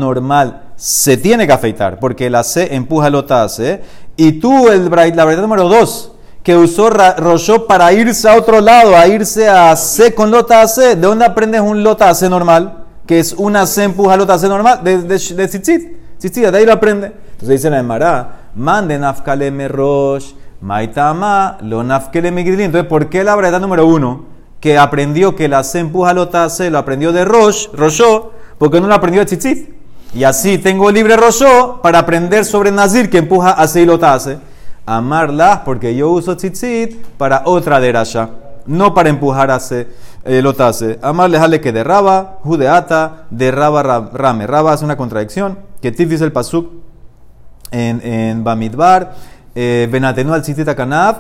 normal 0.00 0.62
se 0.76 1.19
tiene 1.19 1.47
que 1.47 1.52
afeitar 1.52 2.00
porque 2.00 2.31
la 2.31 2.43
C 2.43 2.75
empuja 2.75 3.09
el 3.09 3.50
C. 3.50 3.83
Y 4.17 4.33
tú, 4.40 4.69
el, 4.71 4.85
la 4.85 5.25
braita 5.25 5.43
número 5.43 5.69
dos 5.69 6.12
que 6.43 6.57
usó 6.57 6.88
Roshó 6.88 7.67
para 7.67 7.93
irse 7.93 8.26
a 8.26 8.35
otro 8.35 8.62
lado, 8.62 8.97
a 8.97 9.07
irse 9.07 9.47
a 9.47 9.76
C 9.76 10.14
con 10.14 10.31
lota 10.31 10.67
C. 10.67 10.97
¿De 10.97 11.02
dónde 11.02 11.26
aprendes 11.26 11.61
un 11.61 11.85
lota 11.85 12.12
C 12.14 12.31
normal? 12.31 12.79
Que 13.11 13.19
es 13.19 13.33
una 13.33 13.67
C 13.67 13.88
normal, 13.88 14.85
de, 14.85 14.99
de, 14.99 15.19
de 15.19 15.49
tzitzit. 15.49 15.97
de 16.23 16.57
ahí 16.57 16.64
lo 16.64 16.73
aprende. 16.73 17.07
Entonces 17.09 17.49
dice 17.49 17.69
la 17.69 17.81
Emara, 17.81 18.50
mande 18.55 18.97
nafkale 19.00 19.67
rosh, 19.67 20.26
maitama, 20.61 21.59
lo 21.61 21.83
nafkale 21.83 22.31
migrilin. 22.31 22.67
Entonces, 22.67 22.88
¿por 22.88 23.09
qué 23.09 23.25
la 23.25 23.35
verdad 23.35 23.59
número 23.59 23.85
uno? 23.85 24.26
Que 24.61 24.79
aprendió 24.79 25.35
que 25.35 25.49
la 25.49 25.64
lota 26.14 26.49
C, 26.49 26.71
lo 26.71 26.79
aprendió 26.79 27.11
de 27.11 27.25
Rosh, 27.25 27.67
Roshó, 27.73 28.31
porque 28.59 28.81
no 28.81 28.87
lo 28.87 28.95
aprendió 28.95 29.23
de 29.23 29.26
tzitzit. 29.26 29.71
Y 30.14 30.23
así 30.23 30.59
tengo 30.59 30.88
libre 30.93 31.17
rollo 31.17 31.83
para 31.83 31.99
aprender 31.99 32.45
sobre 32.45 32.71
Nazir 32.71 33.11
que 33.11 33.19
empuja 33.19 33.50
a 33.50 33.67
Seilotase. 33.67 34.38
Amarlas 34.87 35.62
porque 35.64 35.97
yo 35.97 36.11
uso 36.11 36.37
tzitzit 36.37 36.95
para 37.19 37.43
otra 37.45 37.81
derasha, 37.81 38.31
no 38.67 38.95
para 38.95 39.09
empujar 39.09 39.50
a 39.50 39.61
Seilotase. 39.61 40.99
Amarles 41.02 41.40
ale 41.40 41.61
que 41.61 41.73
de 41.73 41.85
Raba, 41.85 42.38
Judeata, 42.43 43.26
de 43.31 43.50
Raba 43.50 44.11
Rame. 44.12 44.47
Raba 44.47 44.75
es 44.75 44.83
una 44.83 44.97
contradicción. 44.97 45.59
Que 45.81 45.93
Tif 45.93 46.09
dice 46.09 46.25
el 46.25 46.33
Pasuk 46.33 46.71
en, 47.71 48.00
en 48.05 48.45
Bamidbar. 48.45 49.14
Benatenu 49.55 50.33
al 50.33 50.43
tzitzit 50.43 50.75
kanaf 50.75 51.19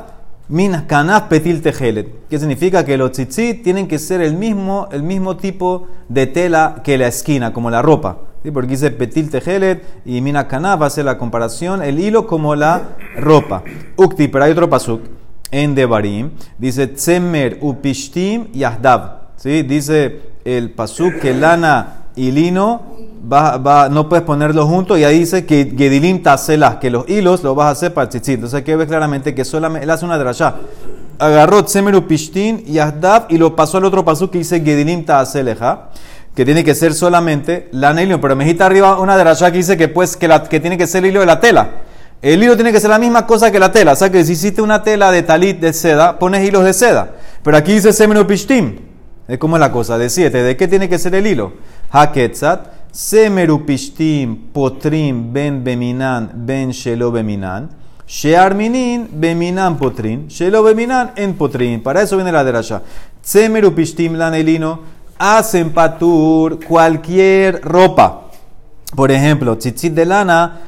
Min 0.50 0.84
kanaf 0.88 1.28
petil 1.28 1.62
tejelet. 1.62 2.08
¿Qué 2.28 2.36
significa? 2.38 2.84
Que 2.84 2.96
los 2.96 3.12
tzitzit 3.12 3.62
tienen 3.62 3.86
que 3.86 4.00
ser 4.00 4.20
el 4.20 4.34
mismo, 4.34 4.88
el 4.90 5.04
mismo 5.04 5.36
tipo 5.36 5.86
de 6.08 6.26
tela 6.26 6.80
que 6.82 6.98
la 6.98 7.06
esquina, 7.06 7.52
como 7.52 7.70
la 7.70 7.82
ropa. 7.82 8.16
¿Sí? 8.42 8.50
Porque 8.50 8.70
dice 8.70 8.90
petil 8.90 9.30
tejelet 9.30 10.02
y 10.04 10.20
mina 10.20 10.48
kanaf 10.48 10.90
ser 10.92 11.04
la 11.04 11.18
comparación, 11.18 11.82
el 11.82 12.00
hilo 12.00 12.26
como 12.26 12.56
la 12.56 12.96
ropa. 13.16 13.62
Ukti, 13.96 14.26
pero 14.26 14.44
hay 14.44 14.50
otro 14.50 14.68
pasuk 14.68 15.19
en 15.50 15.74
Devarim. 15.74 16.30
Dice 16.58 16.86
tzemer 16.86 17.58
upishtim 17.60 18.52
yahdav. 18.52 19.20
¿Sí? 19.36 19.62
Dice 19.62 20.20
el 20.44 20.70
pasuk 20.70 21.18
que 21.20 21.34
lana 21.34 22.04
y 22.16 22.30
lino 22.30 22.82
no 23.22 24.08
puedes 24.08 24.24
ponerlos 24.24 24.66
juntos 24.66 24.98
y 24.98 25.04
ahí 25.04 25.20
dice 25.20 25.44
que 25.44 25.74
Gedilim 25.76 26.22
taselas, 26.22 26.76
que 26.76 26.90
los 26.90 27.08
hilos 27.08 27.42
los 27.42 27.54
vas 27.54 27.66
a 27.66 27.70
hacer 27.70 27.94
para 27.94 28.08
tzitzit. 28.08 28.34
Entonces 28.36 28.60
aquí 28.60 28.74
ves 28.74 28.88
claramente 28.88 29.34
que 29.34 29.44
solamente 29.44 29.84
él 29.84 29.90
hace 29.90 30.04
una 30.04 30.18
drashá. 30.18 30.54
Agarró 31.18 31.62
Tzemeru 31.64 32.06
Pishtin 32.06 32.64
y 32.66 32.78
Ahdab 32.78 33.26
y 33.28 33.36
lo 33.36 33.54
pasó 33.54 33.76
al 33.76 33.84
otro 33.84 34.04
paso 34.04 34.30
que 34.30 34.38
dice 34.38 34.60
Gedilim 34.60 35.04
taseleja, 35.04 35.90
que 36.34 36.44
tiene 36.46 36.64
que 36.64 36.74
ser 36.74 36.94
solamente 36.94 37.68
la 37.72 38.00
hilo. 38.02 38.20
Pero 38.20 38.36
me 38.36 38.56
arriba 38.58 38.98
una 38.98 39.18
drashá 39.18 39.50
que 39.50 39.58
dice 39.58 39.76
que, 39.76 39.88
pues, 39.88 40.16
que, 40.16 40.26
la, 40.26 40.42
que 40.44 40.60
tiene 40.60 40.78
que 40.78 40.86
ser 40.86 41.04
el 41.04 41.10
hilo 41.10 41.20
de 41.20 41.26
la 41.26 41.38
tela. 41.38 41.70
El 42.22 42.42
hilo 42.42 42.54
tiene 42.54 42.72
que 42.72 42.80
ser 42.80 42.90
la 42.90 42.98
misma 42.98 43.26
cosa 43.26 43.50
que 43.50 43.58
la 43.58 43.72
tela. 43.72 43.92
O 43.92 43.96
sea 43.96 44.10
que 44.10 44.24
si 44.24 44.32
hiciste 44.32 44.60
una 44.60 44.82
tela 44.82 45.10
de 45.10 45.22
talit 45.22 45.58
de 45.58 45.72
seda, 45.72 46.18
pones 46.18 46.46
hilos 46.46 46.64
de 46.64 46.72
seda. 46.72 47.12
Pero 47.42 47.56
aquí 47.56 47.72
dice 47.72 47.92
Semenu 47.92 48.26
Pishtim. 48.26 48.90
Es 49.30 49.38
la 49.40 49.70
cosa 49.70 49.96
de 49.96 50.10
siete. 50.10 50.42
¿De 50.42 50.56
qué 50.56 50.66
tiene 50.66 50.88
que 50.88 50.98
ser 50.98 51.14
el 51.14 51.24
hilo? 51.24 51.52
Haketzat. 51.92 52.66
Semeru 52.90 53.64
pishtim 53.64 54.50
potrim 54.52 55.32
ben 55.32 55.62
beminan 55.62 56.32
ben 56.34 56.72
shelo 56.72 57.12
beminan. 57.12 57.70
Shearminin 58.08 59.08
beminan 59.12 59.78
potrin. 59.78 60.26
Shelo 60.26 60.64
beminan 60.64 61.12
en 61.14 61.34
potrin. 61.34 61.80
Para 61.80 62.02
eso 62.02 62.16
viene 62.16 62.32
la 62.32 62.42
derasha. 62.42 62.82
Semeru 63.22 63.72
pishtim 63.72 64.14
lanelino. 64.14 64.80
Hacen 65.16 65.70
patur 65.70 66.58
cualquier 66.64 67.60
ropa. 67.62 68.22
Por 68.96 69.12
ejemplo, 69.12 69.56
tzitzit 69.56 69.94
de 69.94 70.06
lana. 70.06 70.60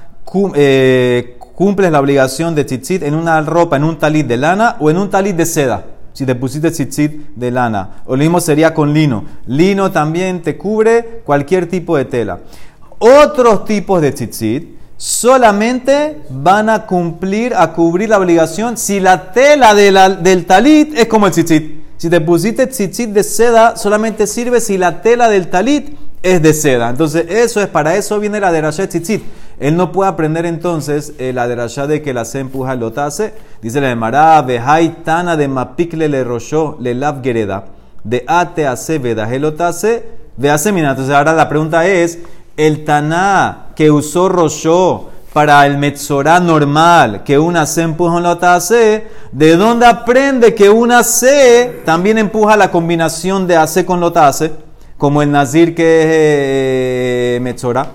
Eh, 0.55 1.37
cumples 1.63 1.93
la 1.93 2.01
obligación 2.01 2.57
de 2.57 2.65
tzitzit 2.65 3.05
en 3.05 3.15
una 3.15 3.41
ropa, 3.41 3.77
en 3.77 3.85
un 3.85 3.97
talit 3.97 4.27
de 4.27 4.37
lana 4.37 4.75
o 4.81 4.91
en 4.91 4.99
un 4.99 5.09
talit 5.09 5.37
de 5.37 5.47
seda 5.47 5.85
si 6.13 6.27
te 6.27 6.35
pusiste 6.35 6.73
tzitzit 6.73 7.37
de 7.37 7.51
lana. 7.53 8.03
O 8.05 8.17
lo 8.17 8.19
mismo 8.19 8.41
sería 8.41 8.75
con 8.75 8.93
lino. 8.93 9.25
Lino 9.47 9.93
también 9.93 10.43
te 10.43 10.59
cubre 10.59 11.23
cualquier 11.25 11.69
tipo 11.69 11.97
de 11.97 12.05
tela. 12.05 12.41
Otros 12.99 13.65
tipos 13.65 14.03
de 14.03 14.11
tzitzit 14.11 14.77
solamente 14.97 16.23
van 16.31 16.69
a 16.69 16.85
cumplir, 16.85 17.55
a 17.55 17.73
cubrir 17.73 18.09
la 18.09 18.19
obligación 18.19 18.77
si 18.77 18.99
la 18.99 19.31
tela 19.31 19.73
del 19.73 20.47
talit 20.47 20.99
es 20.99 21.07
como 21.07 21.27
el 21.27 21.33
tzitzit. 21.33 21.81
Si 21.97 22.11
te 22.11 22.21
pusiste 22.21 22.67
tzitzit 22.67 23.11
de 23.11 23.23
seda, 23.23 23.77
solamente 23.77 24.27
sirve 24.27 24.61
si 24.61 24.77
la 24.77 25.01
tela 25.01 25.29
del 25.29 25.49
talit 25.49 25.97
es 26.23 26.43
de 26.43 26.55
seda. 26.55 26.91
Entonces, 26.91 27.27
eso 27.29 27.61
es, 27.61 27.67
para 27.67 27.97
eso 27.97 28.19
viene 28.21 28.41
la 28.41 28.53
de 28.53 28.61
Rashat 28.61 28.89
tzitzit. 28.91 29.23
Él 29.63 29.77
no 29.77 29.93
puede 29.93 30.11
aprender 30.11 30.45
entonces 30.45 31.13
eh, 31.19 31.33
la 31.33 31.47
derashá 31.47 31.87
de 31.87 32.03
que 32.03 32.13
la 32.13 32.25
se 32.25 32.41
empuja 32.41 32.75
lo 32.75 32.93
tase. 32.93 33.33
Dice 33.61 33.81
la 33.81 33.93
Emara, 33.93 34.43
vehai 34.43 35.05
tana 35.05 35.37
de 35.37 35.47
mapikle 35.47 36.09
le 36.09 36.25
rosho 36.25 36.77
le 36.81 36.97
lav 36.97 37.23
gereda, 37.23 37.67
de 38.03 38.25
ate 38.27 38.67
ase 38.67 38.99
veda 38.99 39.33
elotase, 39.33 40.05
ve 40.37 40.51
hace 40.51 40.73
mina. 40.73 40.91
Entonces 40.91 41.15
ahora 41.15 41.33
la 41.33 41.49
pregunta 41.49 41.87
es, 41.87 42.19
el 42.57 42.85
taná 42.85 43.69
que 43.77 43.89
usó 43.89 44.29
rosho 44.29 45.11
para 45.33 45.65
el 45.65 45.79
metzorá 45.79 46.41
normal, 46.41 47.23
que 47.23 47.39
una 47.39 47.65
se 47.65 47.83
empuja 47.83 48.17
en 48.17 48.25
la 48.25 48.61
¿de 49.31 49.57
dónde 49.57 49.87
aprende 49.87 50.57
que 50.57 50.69
una 50.71 51.05
se 51.05 51.83
también 51.85 52.19
empuja 52.19 52.57
la 52.57 52.73
combinación 52.73 53.47
de 53.47 53.57
ase 53.57 53.87
con 53.87 54.01
lotase? 54.01 54.51
Como 55.03 55.21
el 55.21 55.33
nazir 55.33 55.75
que 55.75 56.03
es 56.03 56.07
eh, 56.09 57.41
metzorá. 57.43 57.89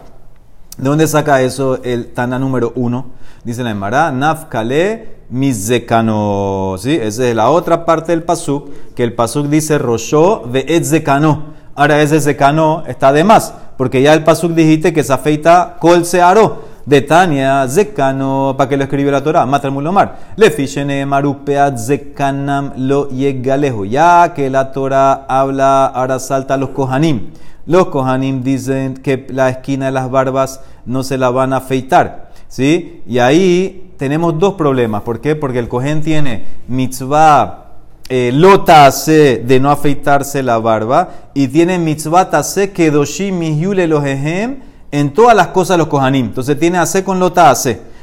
¿De 0.78 0.90
dónde 0.90 1.08
saca 1.08 1.42
eso 1.42 1.82
el 1.82 2.08
Tana 2.08 2.38
número 2.38 2.74
uno? 2.76 3.12
Dice 3.46 3.64
la 3.64 3.72
Emara, 3.72 4.12
Nafkale 4.12 5.20
Mizekano. 5.30 6.76
¿Sí? 6.78 7.00
Esa 7.02 7.30
es 7.30 7.34
la 7.34 7.50
otra 7.50 7.86
parte 7.86 8.12
del 8.12 8.24
Pasuk, 8.24 8.94
que 8.94 9.06
el 9.06 9.14
Pasuk 9.14 9.48
dice 9.48 9.78
Rosho 9.78 10.44
ve 10.48 10.66
Etzekano. 10.68 11.54
Ahora 11.76 12.02
ese 12.02 12.20
Zekano 12.20 12.84
está 12.88 13.14
de 13.14 13.24
más, 13.24 13.54
porque 13.78 14.02
ya 14.02 14.14
el 14.14 14.26
Pasuk 14.26 14.52
dijiste 14.52 14.92
que 14.92 15.06
se 15.06 15.14
afeita 15.14 15.78
Kol 15.80 16.04
Searo. 16.04 16.64
De 16.88 17.02
Tania, 17.02 17.68
Zekano, 17.68 18.56
para 18.58 18.70
que 18.70 18.78
lo 18.78 18.84
escribió 18.84 19.12
la 19.12 19.22
Torah, 19.22 19.46
Matar 19.46 19.72
Mulomar. 19.72 20.20
Le 20.38 20.50
fichene 20.50 21.06
marupeat 21.06 21.78
Zekanam 21.78 22.72
lo 22.78 23.10
yegalejo. 23.10 23.84
Ya 23.84 24.34
que 24.34 24.50
la 24.50 24.72
Torah 24.72 25.26
habla, 25.28 25.88
ahora 25.88 26.18
salta 26.18 26.54
a 26.54 26.58
los 26.58 26.70
Kohanim. 26.70 27.32
Los 27.66 27.88
Kohanim 27.88 28.42
dicen 28.42 28.94
que 28.94 29.28
la 29.32 29.50
esquina 29.50 29.88
de 29.88 29.92
las 29.92 30.10
barbas 30.10 30.62
no 30.86 31.04
se 31.04 31.18
la 31.18 31.30
van 31.30 31.52
a 31.52 31.58
afeitar. 31.58 32.32
¿sí? 32.48 33.04
Y 33.06 33.20
ahí 33.20 33.92
tenemos 33.98 34.40
dos 34.40 34.54
problemas. 34.54 35.02
¿Por 35.02 35.20
qué? 35.20 35.36
Porque 35.36 35.60
el 35.60 35.68
Kohen 35.68 36.02
tiene 36.02 36.46
mitzvah 36.70 37.66
eh, 38.08 38.32
lota 38.34 38.90
de 38.90 39.60
no 39.60 39.72
afeitarse 39.72 40.42
la 40.42 40.58
barba 40.60 41.10
y 41.34 41.50
tiene 41.50 41.78
mitzvah 41.80 42.30
tase 42.30 42.72
kedoshim 42.72 43.38
mihyule 43.38 43.88
los 43.88 44.06
ejem 44.06 44.60
en 44.92 45.14
todas 45.14 45.36
las 45.36 45.48
cosas 45.48 45.78
los 45.78 45.88
Kohanim. 45.88 46.28
Entonces 46.28 46.60
tiene 46.60 46.78
hace 46.78 47.04
con 47.04 47.20
lota 47.20 47.54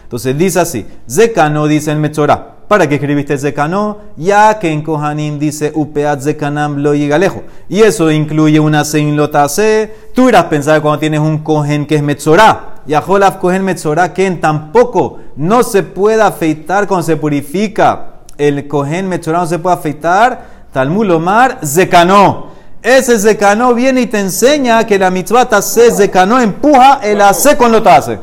Entonces 0.02 0.36
dice 0.36 0.60
así, 0.60 0.86
Zeka 1.08 1.48
no 1.50 1.66
dice 1.66 1.90
el 1.92 1.98
Metzorah. 1.98 2.54
¿Para 2.68 2.88
qué 2.88 2.94
escribiste 2.94 3.36
Zekano? 3.36 3.98
Ya 4.16 4.58
que 4.58 4.72
en 4.72 4.82
Kohanim 4.82 5.38
dice 5.38 5.70
Upeat 5.74 6.22
Zekanam 6.22 6.78
lo 6.78 6.94
lejos. 6.94 7.42
Y 7.68 7.82
eso 7.82 8.10
incluye 8.10 8.58
una 8.58 8.84
Sein 8.84 9.16
Lotase. 9.16 9.94
Tú 10.14 10.30
irás 10.30 10.44
a 10.44 10.48
pensar 10.48 10.80
cuando 10.80 10.98
tienes 10.98 11.20
un 11.20 11.38
Kohen 11.38 11.86
que 11.86 11.96
es 11.96 12.02
Metzorah. 12.02 12.82
Y 12.86 12.94
a 12.94 13.02
Jolaf 13.02 13.36
Kohen 13.36 13.64
Metzorah, 13.64 14.12
que 14.14 14.30
tampoco 14.32 15.20
no 15.36 15.62
se 15.62 15.82
puede 15.82 16.22
afeitar 16.22 16.88
cuando 16.88 17.04
se 17.04 17.16
purifica. 17.16 18.22
El 18.38 18.66
Kohen 18.66 19.08
Metzorah 19.08 19.40
no 19.40 19.46
se 19.46 19.58
puede 19.58 19.76
afeitar. 19.76 20.46
Talmud 20.72 21.10
Omar 21.10 21.60
Zekano. 21.64 22.53
Ese 22.84 23.18
Zekano 23.18 23.72
viene 23.72 24.02
y 24.02 24.06
te 24.06 24.20
enseña 24.20 24.86
que 24.86 24.98
la 24.98 25.10
mitzvah 25.10 25.48
Tase 25.48 25.90
Zekano 25.90 26.38
empuja 26.38 27.00
el 27.02 27.18
Ase 27.22 27.56
con 27.56 27.72
Lotase. 27.72 28.18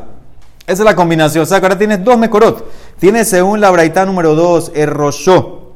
Esa 0.64 0.82
es 0.82 0.84
la 0.84 0.94
combinación. 0.94 1.42
O 1.42 1.46
sea 1.46 1.58
ahora 1.58 1.76
tienes 1.76 2.04
dos 2.04 2.16
Mekorot. 2.16 2.64
Tiene 3.00 3.24
según 3.24 3.60
la 3.60 3.72
Braita 3.72 4.06
número 4.06 4.36
2 4.36 4.70
el 4.76 4.88
Roshó, 4.88 5.72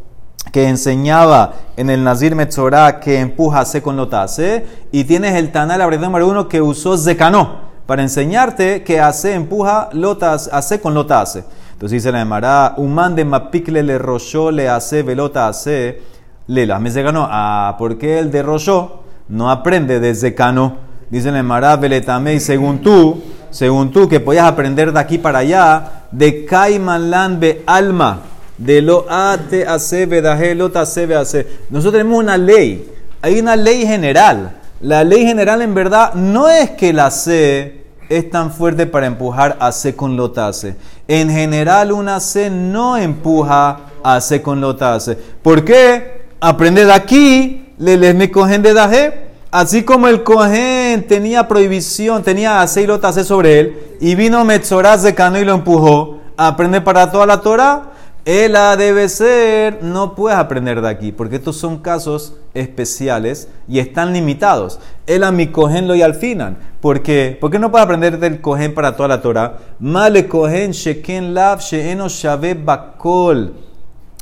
que 0.52 0.68
enseñaba 0.68 1.54
en 1.76 1.90
el 1.90 2.04
Nazir 2.04 2.36
Metzorah 2.36 3.00
que 3.00 3.18
empuja 3.18 3.64
C 3.64 3.82
con 3.82 3.96
lotase, 3.96 4.64
y 4.92 5.02
tienes 5.02 5.34
el 5.34 5.50
Taná, 5.50 5.76
la 5.76 5.88
número 5.88 6.28
1, 6.28 6.48
que 6.48 6.62
usó 6.62 6.96
Zekano, 6.96 7.62
para 7.86 8.02
enseñarte 8.02 8.84
que 8.84 9.00
AC 9.00 9.24
empuja 9.24 9.88
lotas, 9.94 10.48
AC 10.52 10.80
con 10.80 10.94
lotase. 10.94 11.42
Entonces 11.72 12.04
dice 12.04 12.12
la 12.12 12.20
Emara, 12.20 12.74
Uman 12.76 13.16
de 13.16 13.24
Mapikle 13.24 13.82
le 13.82 13.98
Roshó 13.98 14.52
le 14.52 14.68
hace 14.68 15.02
velota 15.02 15.48
AC, 15.48 15.96
lela. 16.46 16.78
Me 16.78 16.90
ganó. 16.90 17.26
Ah, 17.30 17.76
¿por 17.78 17.98
qué 17.98 18.18
el 18.18 18.30
de 18.30 18.44
no 19.28 19.50
aprende 19.50 20.00
de 20.00 20.14
Zekano? 20.14 20.86
Dice 21.08 21.30
la 21.30 21.38
Emara, 21.38 21.78
y 22.34 22.40
según 22.40 22.80
tú, 22.80 23.22
según 23.50 23.92
tú, 23.92 24.08
que 24.08 24.18
podías 24.18 24.46
aprender 24.46 24.92
de 24.92 24.98
aquí 24.98 25.18
para 25.18 25.38
allá, 25.38 26.06
de 26.10 26.44
Kaiman 26.44 27.38
be 27.38 27.62
alma, 27.64 28.22
de 28.58 28.82
lo 28.82 29.06
ate 29.08 29.66
hace 29.66 30.06
lota 30.54 30.80
hace 30.80 31.06
Nosotros 31.70 31.92
tenemos 31.92 32.18
una 32.18 32.36
ley, 32.36 32.90
hay 33.22 33.38
una 33.38 33.54
ley 33.54 33.86
general. 33.86 34.56
La 34.80 35.04
ley 35.04 35.24
general 35.24 35.62
en 35.62 35.74
verdad 35.74 36.14
no 36.14 36.48
es 36.48 36.70
que 36.70 36.92
la 36.92 37.10
C 37.10 37.84
es 38.08 38.30
tan 38.30 38.52
fuerte 38.52 38.86
para 38.86 39.06
empujar 39.06 39.56
a 39.60 39.72
C 39.72 39.94
con 39.94 40.16
lotase. 40.16 40.76
En 41.06 41.30
general 41.30 41.92
una 41.92 42.18
C 42.20 42.50
no 42.50 42.96
empuja 42.96 43.78
a 44.02 44.20
C 44.20 44.42
con 44.42 44.60
lotase. 44.60 45.16
¿Por 45.40 45.64
qué? 45.64 46.15
Aprende 46.40 46.84
de 46.84 46.92
aquí, 46.92 47.72
le 47.78 47.96
les 47.96 48.14
me 48.14 48.30
cogen 48.30 48.62
de 48.62 48.74
daje. 48.74 49.26
Así 49.50 49.84
como 49.84 50.08
el 50.08 50.22
Cohen 50.22 51.06
tenía 51.06 51.48
prohibición, 51.48 52.22
tenía 52.22 52.60
aceilotase 52.60 53.24
sobre 53.24 53.60
él, 53.60 53.78
y 54.00 54.14
vino 54.14 54.44
Metzoraz 54.44 55.02
de 55.02 55.14
Cano 55.14 55.38
y 55.38 55.44
lo 55.46 55.54
empujó, 55.54 56.18
aprende 56.36 56.82
para 56.82 57.10
toda 57.10 57.24
la 57.24 57.40
Torah. 57.40 57.92
Ela 58.26 58.76
debe 58.76 59.08
ser, 59.08 59.82
no 59.82 60.16
puedes 60.16 60.36
aprender 60.36 60.82
de 60.82 60.88
aquí, 60.88 61.12
porque 61.12 61.36
estos 61.36 61.56
son 61.56 61.78
casos 61.78 62.34
especiales 62.54 63.48
y 63.68 63.78
están 63.78 64.12
limitados. 64.12 64.80
Ela 65.06 65.30
mi 65.30 65.46
cogen 65.46 65.86
lo 65.86 65.94
y 65.94 66.02
al 66.02 66.16
final. 66.16 66.56
¿Por 66.80 67.02
qué? 67.02 67.38
¿Por 67.40 67.52
qué 67.52 67.60
no 67.60 67.70
puedes 67.70 67.84
aprender 67.84 68.18
del 68.18 68.40
cogen 68.40 68.74
para 68.74 68.96
toda 68.96 69.08
la 69.08 69.22
Torah? 69.22 69.58
Male 69.78 70.26
cogen 70.26 70.72
sheken 70.72 71.34
lav 71.34 71.60
sheeno 71.60 72.08
shave 72.08 72.54
bakol. 72.54 73.54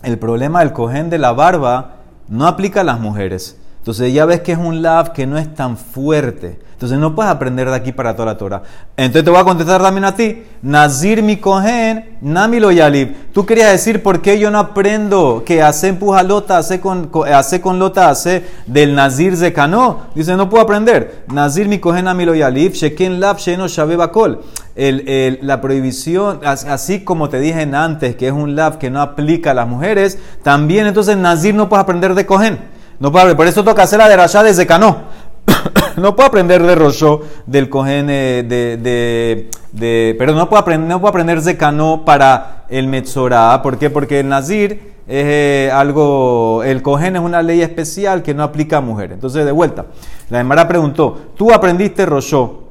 El 0.02 0.18
problema 0.18 0.60
del 0.60 0.74
cogen 0.74 1.08
de 1.08 1.18
la 1.18 1.32
barba 1.32 1.93
no 2.28 2.46
aplica 2.46 2.80
a 2.80 2.84
las 2.84 3.00
mujeres. 3.00 3.56
Entonces 3.84 4.14
ya 4.14 4.24
ves 4.24 4.40
que 4.40 4.52
es 4.52 4.58
un 4.58 4.80
lav 4.80 5.12
que 5.12 5.26
no 5.26 5.36
es 5.36 5.54
tan 5.54 5.76
fuerte. 5.76 6.58
Entonces 6.72 6.98
no 6.98 7.14
puedes 7.14 7.30
aprender 7.30 7.68
de 7.68 7.76
aquí 7.76 7.92
para 7.92 8.14
toda 8.14 8.32
la 8.32 8.38
Torah. 8.38 8.62
Entonces 8.96 9.24
te 9.24 9.30
voy 9.30 9.38
a 9.38 9.44
contestar 9.44 9.82
también 9.82 10.06
a 10.06 10.16
ti. 10.16 10.42
Nazir 10.62 11.22
mi 11.22 11.36
cohen, 11.36 12.16
nami 12.22 12.60
lo 12.60 12.72
yalib. 12.72 13.30
Tú 13.34 13.44
querías 13.44 13.72
decir 13.72 14.02
por 14.02 14.22
qué 14.22 14.38
yo 14.38 14.50
no 14.50 14.58
aprendo 14.58 15.42
que 15.44 15.62
hace 15.62 15.88
empujalota, 15.88 16.56
hace 16.56 16.80
con, 16.80 17.10
hace 17.30 17.60
con 17.60 17.78
lota, 17.78 18.08
hace 18.08 18.46
del 18.66 18.94
nazir 18.94 19.36
zekano. 19.36 20.06
Dice, 20.14 20.34
no 20.34 20.48
puedo 20.48 20.64
aprender. 20.64 21.24
Nazir 21.28 21.68
mi 21.68 21.78
cohen, 21.78 22.06
nami 22.06 22.24
lo 22.24 22.34
yalib. 22.34 22.72
Sheken 22.72 23.20
lab 23.20 23.36
sheno 23.36 23.68
shabe 23.68 23.96
bakol. 23.96 24.40
La 24.74 25.60
prohibición, 25.60 26.40
así 26.42 27.04
como 27.04 27.28
te 27.28 27.38
dije 27.38 27.68
antes, 27.74 28.16
que 28.16 28.28
es 28.28 28.32
un 28.32 28.56
lab 28.56 28.78
que 28.78 28.88
no 28.88 29.02
aplica 29.02 29.50
a 29.50 29.54
las 29.54 29.68
mujeres, 29.68 30.18
también 30.42 30.86
entonces 30.86 31.18
nazir 31.18 31.54
no 31.54 31.68
puedes 31.68 31.82
aprender 31.82 32.14
de 32.14 32.24
cohen. 32.24 32.73
No 33.00 33.12
por 33.12 33.46
eso 33.46 33.64
toca 33.64 33.82
hacer 33.82 33.98
la 33.98 34.08
de 34.08 34.16
Rasha 34.16 34.42
de 34.42 34.54
Zekano. 34.54 35.24
no 35.96 36.16
puedo 36.16 36.28
aprender 36.28 36.62
de 36.62 36.74
Rosho, 36.74 37.22
del 37.46 37.68
Cohen, 37.68 38.08
eh, 38.08 38.44
de, 38.46 39.48
de, 39.72 40.16
pero 40.18 40.34
no 40.34 40.48
puedo 40.48 40.60
aprender, 40.60 40.88
no 40.88 41.00
puedo 41.00 41.10
aprender 41.10 41.40
de 41.42 41.56
Cano 41.56 42.02
para 42.04 42.64
el 42.68 42.88
Metzorah. 42.88 43.62
¿Por 43.62 43.78
qué? 43.78 43.90
Porque 43.90 44.20
el 44.20 44.28
Nazir 44.28 44.94
es 45.06 45.24
eh, 45.26 45.70
algo, 45.72 46.62
el 46.64 46.80
Cohen 46.82 47.16
es 47.16 47.22
una 47.22 47.42
ley 47.42 47.60
especial 47.60 48.22
que 48.22 48.34
no 48.34 48.42
aplica 48.42 48.78
a 48.78 48.80
mujeres. 48.80 49.14
Entonces, 49.14 49.44
de 49.44 49.52
vuelta, 49.52 49.86
la 50.30 50.40
Emara 50.40 50.66
preguntó, 50.66 51.32
tú 51.36 51.52
aprendiste 51.52 52.06
Rosho, 52.06 52.64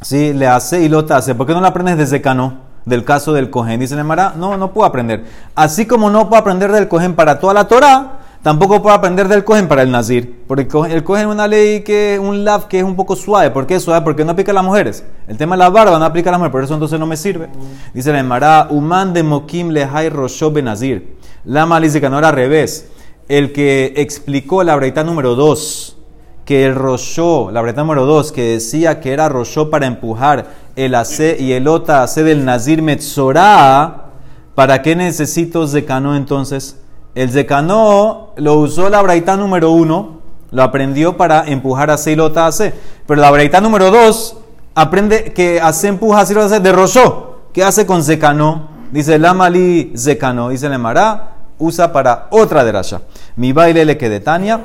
¿sí? 0.00 0.32
Le 0.32 0.46
hace 0.46 0.82
y 0.82 0.88
lo 0.88 1.06
hace, 1.10 1.34
¿por 1.34 1.46
qué 1.46 1.52
no 1.52 1.60
lo 1.60 1.66
aprendes 1.66 1.96
desde 1.96 2.20
Cano? 2.20 2.70
Del 2.86 3.04
caso 3.04 3.34
del 3.34 3.50
Cohen. 3.50 3.78
Dice 3.78 3.94
la 3.94 4.00
Emara, 4.00 4.34
no, 4.36 4.56
no 4.56 4.72
puedo 4.72 4.86
aprender. 4.86 5.24
Así 5.54 5.86
como 5.86 6.10
no 6.10 6.28
puedo 6.28 6.40
aprender 6.40 6.72
del 6.72 6.88
Cohen 6.88 7.14
para 7.14 7.38
toda 7.38 7.54
la 7.54 7.68
Torah, 7.68 8.19
Tampoco 8.42 8.80
puedo 8.80 8.94
aprender 8.94 9.28
del 9.28 9.44
cohen 9.44 9.68
para 9.68 9.82
el 9.82 9.90
nazir. 9.90 10.44
Porque 10.46 10.62
el 10.62 11.04
cohen 11.04 11.28
es 11.28 11.34
una 11.34 11.46
ley 11.46 11.82
que 11.82 12.18
un 12.18 12.42
lav 12.42 12.68
que 12.68 12.78
es 12.78 12.84
un 12.84 12.96
poco 12.96 13.14
suave. 13.14 13.50
¿Por 13.50 13.66
qué 13.66 13.78
suave? 13.78 14.02
Porque 14.02 14.24
no 14.24 14.32
aplica 14.32 14.52
a 14.52 14.54
las 14.54 14.64
mujeres. 14.64 15.04
El 15.28 15.36
tema 15.36 15.56
de 15.56 15.58
la 15.58 15.68
barba 15.68 15.98
no 15.98 16.04
aplica 16.06 16.30
a 16.30 16.32
las 16.32 16.38
mujeres, 16.38 16.52
por 16.52 16.64
eso 16.64 16.72
entonces 16.72 16.98
no 16.98 17.06
me 17.06 17.18
sirve. 17.18 17.50
Dice 17.92 18.12
la 18.12 18.20
Emara, 18.20 18.68
Uman 18.70 19.12
de 19.12 19.22
Mokim 19.22 19.68
lehai 19.68 20.08
rosho 20.08 20.50
benazir. 20.50 21.18
Lama 21.44 21.80
dice 21.80 22.00
que 22.00 22.08
no 22.08 22.18
era 22.18 22.28
al 22.28 22.34
revés. 22.34 22.88
El 23.28 23.52
que 23.52 23.92
explicó 23.96 24.64
la 24.64 24.74
breita 24.74 25.04
número 25.04 25.34
2, 25.34 25.98
que 26.46 26.64
el 26.64 26.74
rosho, 26.74 27.50
la 27.50 27.60
breita 27.60 27.82
número 27.82 28.06
2, 28.06 28.32
que 28.32 28.52
decía 28.52 29.00
que 29.00 29.12
era 29.12 29.28
rosho 29.28 29.68
para 29.68 29.86
empujar 29.86 30.46
el 30.76 30.94
AC 30.94 31.38
y 31.38 31.52
el 31.52 31.68
ota 31.68 32.02
AC 32.02 32.14
del 32.22 32.46
nazir 32.46 32.80
metzorah, 32.80 34.06
¿para 34.54 34.80
qué 34.80 34.96
necesito 34.96 35.66
zekano 35.68 36.16
entonces? 36.16 36.79
El 37.14 37.30
Zekanó 37.30 38.32
lo 38.36 38.54
usó 38.54 38.88
la 38.88 39.02
braita 39.02 39.36
número 39.36 39.72
uno, 39.72 40.20
lo 40.50 40.62
aprendió 40.62 41.16
para 41.16 41.44
empujar 41.46 41.90
a 41.90 41.98
Seilota 41.98 42.46
a 42.46 42.52
C. 42.52 42.72
Pero 43.06 43.20
la 43.20 43.30
braita 43.30 43.60
número 43.60 43.90
dos 43.90 44.36
aprende 44.74 45.32
que 45.32 45.60
hace 45.60 45.88
empuja 45.88 46.20
a 46.20 46.26
Seilota 46.26 46.54
a 46.54 46.60
de 46.60 46.72
Rosho. 46.72 47.40
¿Qué 47.52 47.64
hace 47.64 47.84
con 47.84 48.04
Zekanó? 48.04 48.68
Dice 48.92 49.18
Lamali 49.18 49.92
Zekanó. 49.96 50.50
Dice 50.50 50.68
Lemara, 50.68 51.34
usa 51.58 51.92
para 51.92 52.28
otra 52.30 52.64
derasha. 52.64 53.02
Mi 53.36 53.52
baile 53.52 53.84
le 53.84 53.98
quede 53.98 54.20
Tania. 54.20 54.60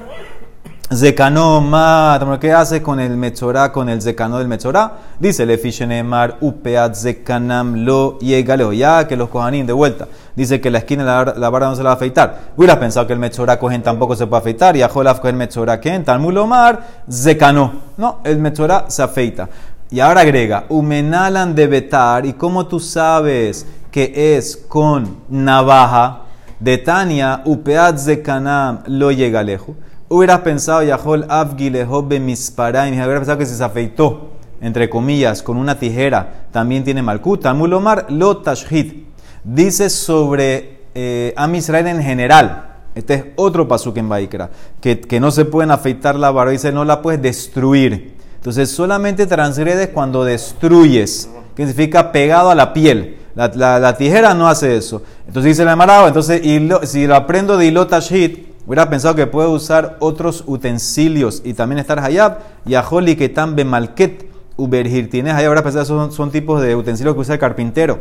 Zekano 0.93 2.37
¿qué 2.39 2.53
hace 2.53 2.83
con 2.83 2.99
el 2.99 3.17
Metzorá, 3.17 3.71
con 3.71 3.89
el 3.89 4.03
Zekano 4.03 4.37
del 4.37 4.47
Metzorá? 4.47 4.93
Dice, 5.19 5.43
le 5.45 6.03
mar 6.03 6.37
upeat 6.41 6.93
Zekanam 6.95 7.83
lo 7.83 8.19
llegale. 8.19 8.77
Ya 8.77 9.07
que 9.07 9.15
los 9.15 9.29
Kohanim 9.29 9.65
de 9.65 9.73
vuelta. 9.73 10.07
Dice 10.35 10.61
que 10.61 10.69
la 10.69 10.79
esquina 10.79 11.03
de 11.03 11.39
la, 11.39 11.49
barra 11.49 11.69
no 11.69 11.75
se 11.75 11.81
la 11.81 11.89
va 11.89 11.93
a 11.93 11.95
afeitar. 11.95 12.51
Hubieras 12.55 12.77
pensado 12.77 13.07
que 13.07 13.13
el 13.13 13.19
Metzorá 13.19 13.57
Kohen 13.57 13.81
tampoco 13.81 14.15
se 14.15 14.27
puede 14.27 14.41
afeitar. 14.41 14.77
Y 14.77 14.83
a 14.83 14.89
Jolaf 14.89 15.21
Kohen 15.21 15.37
Metzorá 15.37 15.79
Ken, 15.79 16.03
Talmud 16.03 16.37
Omar, 16.37 16.81
Zekano. 17.11 17.73
No, 17.97 18.19
el 18.23 18.37
Metzorá 18.37 18.85
se 18.87 19.01
afeita. 19.01 19.49
Y 19.89 19.99
ahora 20.01 20.21
agrega, 20.21 20.65
Umenalan 20.69 21.55
de 21.55 21.65
Betar. 21.65 22.27
¿Y 22.27 22.33
cómo 22.33 22.67
tú 22.67 22.79
sabes 22.79 23.65
que 23.89 24.37
es 24.37 24.55
con 24.55 25.17
navaja? 25.29 26.21
De 26.59 26.77
Tania, 26.77 27.41
upeat 27.43 27.97
Zekanam 27.97 28.83
lo 28.85 29.11
llegalejo. 29.11 29.75
Hubieras 30.07 30.41
pensado, 30.41 30.83
Yahol 30.83 31.25
Avgilehobe 31.27 32.19
Misparaim, 32.19 32.93
hubieras 32.93 33.19
pensado 33.19 33.39
que 33.39 33.45
se 33.47 33.63
afeitó, 33.63 34.29
entre 34.61 34.87
comillas, 34.87 35.41
con 35.41 35.57
una 35.57 35.79
tijera, 35.79 36.45
también 36.51 36.83
tiene 36.83 37.01
Malkut. 37.01 37.43
Mulomar 37.53 38.05
lo 38.09 38.37
tashhit. 38.37 39.07
Dice 39.43 39.89
sobre 39.89 40.81
eh, 40.93 41.33
Am 41.35 41.55
Israel 41.55 41.87
en 41.87 42.03
general. 42.03 42.73
Este 42.93 43.13
es 43.15 43.23
otro 43.35 43.67
pasuk 43.67 43.97
en 43.97 44.07
Baikra, 44.07 44.51
que, 44.79 45.01
que 45.01 45.19
no 45.19 45.31
se 45.31 45.43
pueden 45.43 45.71
afeitar 45.71 46.15
la 46.15 46.31
barba, 46.31 46.51
dice 46.51 46.71
no 46.71 46.85
la 46.85 47.01
puedes 47.01 47.21
destruir. 47.21 48.15
Entonces 48.35 48.69
solamente 48.69 49.25
transgredes 49.25 49.89
cuando 49.89 50.23
destruyes, 50.23 51.29
que 51.55 51.65
significa 51.65 52.11
pegado 52.11 52.51
a 52.51 52.55
la 52.55 52.73
piel. 52.73 53.17
La, 53.33 53.49
la, 53.79 53.97
tijera 53.97 54.35
no 54.35 54.47
hace 54.47 54.77
eso. 54.77 55.01
Entonces 55.27 55.53
dice 55.53 55.65
la 55.65 55.75
Marado, 55.75 56.07
entonces 56.07 56.41
si 56.83 57.07
lo 57.07 57.15
aprendo 57.15 57.57
de 57.57 57.65
Ilotashit, 57.65 58.44
Hubiera 58.67 58.89
pensado 58.89 59.15
que 59.15 59.27
puede 59.27 59.47
usar 59.47 59.97
otros 59.99 60.43
utensilios 60.47 61.41
y 61.45 61.53
también 61.53 61.79
estar 61.79 61.99
hayab. 61.99 62.39
Y 62.65 62.75
ajoli 62.75 63.15
que 63.15 63.29
tan 63.29 63.55
bemalket 63.55 64.29
uberhir. 64.57 65.09
Tienes 65.09 65.33
hayab. 65.33 65.49
Ahora 65.49 65.63
pensado 65.63 65.85
son, 65.85 66.11
son 66.11 66.31
tipos 66.31 66.61
de 66.61 66.75
utensilios 66.75 67.13
que 67.13 67.21
usa 67.21 67.35
el 67.35 67.39
carpintero. 67.39 67.99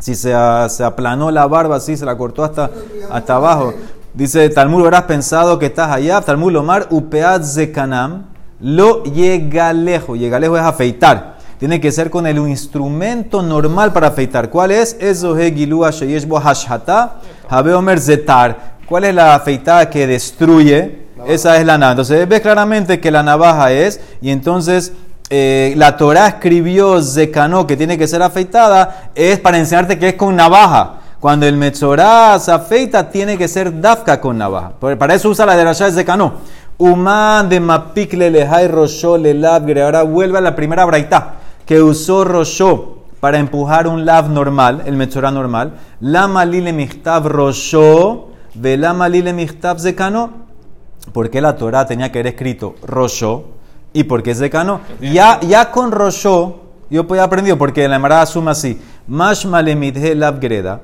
Si 0.00 0.14
se, 0.14 0.34
se 0.68 0.84
aplanó 0.84 1.30
la 1.30 1.46
barba 1.46 1.76
así, 1.76 1.96
se 1.96 2.04
la 2.04 2.16
cortó 2.16 2.44
hasta, 2.44 2.70
hasta 3.10 3.36
abajo. 3.36 3.74
Dice 4.14 4.48
Talmud, 4.48 4.82
habrás 4.84 5.02
pensado 5.02 5.58
que 5.58 5.66
estás 5.66 5.90
allá. 5.90 6.20
Talmud 6.20 6.52
lomar 6.52 6.86
upeat 6.90 7.42
zekanam 7.42 8.26
lo 8.60 9.02
llega 9.02 9.72
lejos. 9.72 10.18
Llega 10.18 10.38
lejos 10.38 10.58
es 10.58 10.64
afeitar. 10.64 11.34
Tiene 11.58 11.80
que 11.80 11.92
ser 11.92 12.10
con 12.10 12.26
el 12.26 12.38
instrumento 12.38 13.42
normal 13.42 13.92
para 13.92 14.08
afeitar. 14.08 14.50
¿Cuál 14.50 14.70
es? 14.70 14.96
Eso 15.00 15.36
es 15.36 15.54
gilua 15.54 15.90
sheyeshbo 15.90 16.38
hashata. 16.40 17.20
Habe 17.48 17.98
zetar 17.98 18.73
¿Cuál 18.86 19.04
es 19.04 19.14
la 19.14 19.34
afeitada 19.34 19.88
que 19.88 20.06
destruye? 20.06 21.04
Esa 21.26 21.58
es 21.58 21.64
la 21.64 21.78
navaja. 21.78 21.92
Entonces 21.92 22.28
ves 22.28 22.40
claramente 22.40 23.00
que 23.00 23.10
la 23.10 23.22
navaja 23.22 23.72
es, 23.72 24.00
y 24.20 24.30
entonces 24.30 24.92
eh, 25.30 25.72
la 25.76 25.96
Torah 25.96 26.28
escribió 26.28 27.00
Zekano 27.02 27.66
que 27.66 27.76
tiene 27.76 27.96
que 27.96 28.06
ser 28.06 28.22
afeitada, 28.22 29.10
es 29.14 29.38
para 29.40 29.58
enseñarte 29.58 29.98
que 29.98 30.08
es 30.08 30.14
con 30.14 30.36
navaja. 30.36 30.96
Cuando 31.18 31.46
el 31.46 31.56
Metzorah 31.56 32.38
se 32.38 32.52
afeita, 32.52 33.08
tiene 33.08 33.38
que 33.38 33.48
ser 33.48 33.80
dafka 33.80 34.20
con 34.20 34.36
navaja. 34.36 34.72
Para 34.98 35.14
eso 35.14 35.30
usa 35.30 35.46
la 35.46 35.56
de 35.56 35.64
Rasha 35.64 35.86
de 35.86 35.92
Zekano. 35.92 36.34
Uman 36.76 37.48
de 37.48 37.60
Mapikle 37.60 38.30
lehai 38.30 38.68
rosho 38.68 39.16
le 39.16 39.46
Ahora 39.82 40.02
vuelve 40.02 40.38
a 40.38 40.40
la 40.42 40.54
primera 40.54 40.84
braita 40.84 41.36
que 41.64 41.80
usó 41.80 42.24
rosho 42.24 42.98
para 43.20 43.38
empujar 43.38 43.86
un 43.86 44.04
lav 44.04 44.28
normal, 44.28 44.82
el 44.84 44.96
Metzorah 44.96 45.30
normal. 45.30 45.72
La 46.00 46.28
malile 46.28 46.74
michtav 46.74 47.26
rosho 47.26 48.33
Velama 48.54 49.08
lile 49.08 49.32
michtab 49.32 49.78
zekano. 49.78 50.44
¿Por 51.12 51.30
qué 51.30 51.40
la 51.40 51.56
Torah 51.56 51.86
tenía 51.86 52.10
que 52.10 52.18
haber 52.20 52.34
escrito 52.34 52.76
Rosho? 52.86 53.44
¿Y 53.92 54.04
por 54.04 54.22
qué 54.22 54.34
zekano? 54.34 54.80
Ya, 55.00 55.40
ya 55.40 55.70
con 55.70 55.92
Rosho, 55.92 56.60
yo 56.90 57.06
podía 57.06 57.24
aprendido, 57.24 57.58
porque 57.58 57.86
la 57.88 57.96
Emara 57.96 58.24
suma 58.26 58.52
así. 58.52 58.80
Mashma 59.06 59.60
lemidhe 59.60 60.14
lab 60.14 60.40
greda. 60.40 60.80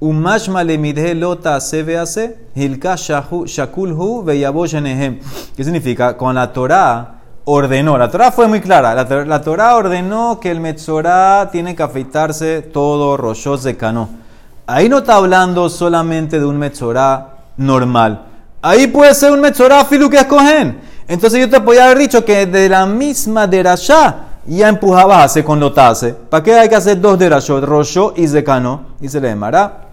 Un 0.00 0.20
mashma 0.20 0.62
lemidhe 0.62 1.14
lota 1.14 1.60
se 1.60 1.82
vease. 1.82 2.38
Hilka 2.54 2.96
shakulhu 2.96 4.22
veyaboshenehem. 4.24 5.20
¿Qué 5.56 5.64
significa? 5.64 6.16
Con 6.16 6.34
la 6.34 6.52
Torah 6.52 7.14
ordenó, 7.44 7.98
la 7.98 8.10
Torah 8.10 8.32
fue 8.32 8.48
muy 8.48 8.60
clara, 8.60 8.94
la, 8.94 9.24
la 9.24 9.42
Torah 9.42 9.76
ordenó 9.76 10.40
que 10.40 10.50
el 10.50 10.60
Metzorah 10.60 11.50
tiene 11.50 11.76
que 11.76 11.82
afeitarse 11.82 12.62
todo 12.62 13.16
Rosho 13.16 13.58
zekano. 13.58 14.23
Ahí 14.66 14.88
no 14.88 14.98
está 14.98 15.16
hablando 15.16 15.68
solamente 15.68 16.40
de 16.40 16.46
un 16.46 16.56
Metzorah 16.56 17.34
normal. 17.58 18.26
Ahí 18.62 18.86
puede 18.86 19.12
ser 19.14 19.32
un 19.32 19.42
Metzorah 19.42 19.84
filu 19.84 20.08
que 20.08 20.16
escogen. 20.16 20.80
Entonces 21.06 21.38
yo 21.38 21.50
te 21.50 21.60
podía 21.60 21.84
haber 21.84 21.98
dicho 21.98 22.24
que 22.24 22.46
de 22.46 22.70
la 22.70 22.86
misma 22.86 23.46
derashá 23.46 24.16
ya 24.46 24.68
empujabas 24.70 25.36
a 25.36 25.44
con 25.44 25.60
lotase. 25.60 26.14
¿Para 26.14 26.42
qué 26.42 26.54
hay 26.54 26.68
que 26.70 26.76
hacer 26.76 26.98
dos 26.98 27.18
derashot? 27.18 27.62
Rosho 27.62 28.14
y 28.16 28.26
Zekano. 28.26 28.94
Y 29.02 29.08
se 29.08 29.20
le 29.20 29.28
llamará 29.28 29.88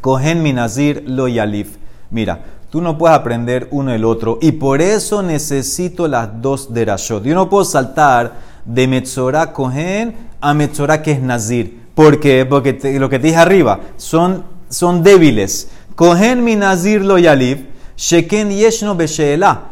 Cohen 0.00 0.42
Minazir 0.42 1.04
lo 1.06 1.28
yalif. 1.28 1.76
Mira, 2.10 2.40
tú 2.70 2.80
no 2.80 2.96
puedes 2.96 3.14
aprender 3.14 3.68
uno 3.72 3.92
el 3.92 4.06
otro 4.06 4.38
y 4.40 4.52
por 4.52 4.80
eso 4.80 5.22
necesito 5.22 6.08
las 6.08 6.40
dos 6.40 6.72
derashot. 6.72 7.22
Yo 7.24 7.34
no 7.34 7.50
puedo 7.50 7.66
saltar 7.66 8.32
de 8.64 8.88
Metzorah 8.88 9.52
Cohen 9.52 10.30
a 10.40 10.54
Metzorah 10.54 11.02
que 11.02 11.12
es 11.12 11.20
Nazir. 11.20 11.81
¿Por 11.94 12.20
qué? 12.20 12.46
Porque 12.46 12.78
lo 12.98 13.08
que 13.08 13.18
te 13.18 13.26
dije 13.26 13.38
arriba 13.38 13.80
son 13.96 14.44
son 14.68 15.02
débiles. 15.02 15.68
Cohen 15.94 16.42
mi 16.42 16.56
nazir 16.56 17.04
lo 17.04 17.18
yalib, 17.18 17.68
sheken 17.96 18.50
yeshno 18.50 18.94
besheela. 18.94 19.62